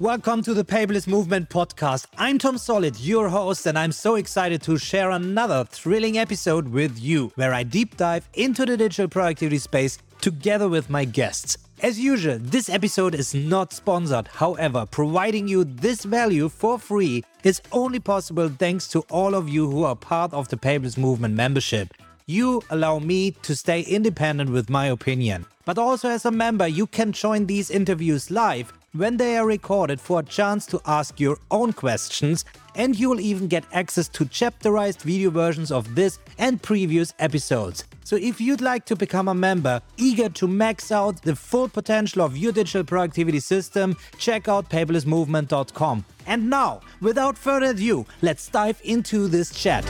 Welcome 0.00 0.42
to 0.44 0.54
the 0.54 0.64
Paperless 0.64 1.06
Movement 1.06 1.50
podcast. 1.50 2.06
I'm 2.16 2.38
Tom 2.38 2.56
Solid, 2.56 2.98
your 2.98 3.28
host, 3.28 3.66
and 3.66 3.78
I'm 3.78 3.92
so 3.92 4.14
excited 4.14 4.62
to 4.62 4.78
share 4.78 5.10
another 5.10 5.64
thrilling 5.64 6.16
episode 6.16 6.68
with 6.68 6.98
you 6.98 7.30
where 7.34 7.52
I 7.52 7.64
deep 7.64 7.98
dive 7.98 8.26
into 8.32 8.64
the 8.64 8.78
digital 8.78 9.08
productivity 9.08 9.58
space 9.58 9.98
together 10.22 10.70
with 10.70 10.88
my 10.88 11.04
guests. 11.04 11.58
As 11.82 12.00
usual, 12.00 12.38
this 12.40 12.70
episode 12.70 13.14
is 13.14 13.34
not 13.34 13.74
sponsored. 13.74 14.28
However, 14.28 14.86
providing 14.86 15.46
you 15.46 15.64
this 15.64 16.06
value 16.06 16.48
for 16.48 16.78
free 16.78 17.22
is 17.44 17.60
only 17.70 18.00
possible 18.00 18.48
thanks 18.48 18.88
to 18.88 19.00
all 19.10 19.34
of 19.34 19.50
you 19.50 19.70
who 19.70 19.84
are 19.84 19.96
part 19.96 20.32
of 20.32 20.48
the 20.48 20.56
Paperless 20.56 20.96
Movement 20.96 21.34
membership. 21.34 21.92
You 22.24 22.62
allow 22.70 23.00
me 23.00 23.32
to 23.42 23.54
stay 23.54 23.82
independent 23.82 24.48
with 24.48 24.70
my 24.70 24.86
opinion. 24.86 25.44
But 25.66 25.76
also, 25.76 26.08
as 26.08 26.24
a 26.24 26.30
member, 26.30 26.66
you 26.66 26.86
can 26.86 27.12
join 27.12 27.44
these 27.44 27.70
interviews 27.70 28.30
live 28.30 28.72
when 28.92 29.16
they 29.16 29.36
are 29.36 29.46
recorded 29.46 30.00
for 30.00 30.20
a 30.20 30.24
chance 30.24 30.66
to 30.66 30.80
ask 30.86 31.20
your 31.20 31.38
own 31.50 31.72
questions, 31.72 32.44
and 32.74 32.98
you 32.98 33.08
will 33.08 33.20
even 33.20 33.48
get 33.48 33.64
access 33.72 34.08
to 34.08 34.24
chapterized 34.24 35.02
video 35.02 35.30
versions 35.30 35.70
of 35.70 35.94
this 35.94 36.18
and 36.38 36.62
previous 36.62 37.14
episodes. 37.18 37.84
So 38.04 38.16
if 38.16 38.40
you'd 38.40 38.60
like 38.60 38.84
to 38.86 38.96
become 38.96 39.28
a 39.28 39.34
member, 39.34 39.80
eager 39.96 40.28
to 40.30 40.48
max 40.48 40.90
out 40.90 41.22
the 41.22 41.36
full 41.36 41.68
potential 41.68 42.22
of 42.22 42.36
your 42.36 42.52
digital 42.52 42.84
productivity 42.84 43.40
system, 43.40 43.96
check 44.18 44.48
out 44.48 44.68
paperlessmovement.com. 44.68 46.04
And 46.26 46.50
now, 46.50 46.80
without 47.00 47.38
further 47.38 47.66
ado, 47.66 48.06
let's 48.22 48.48
dive 48.48 48.80
into 48.84 49.28
this 49.28 49.52
chat. 49.52 49.84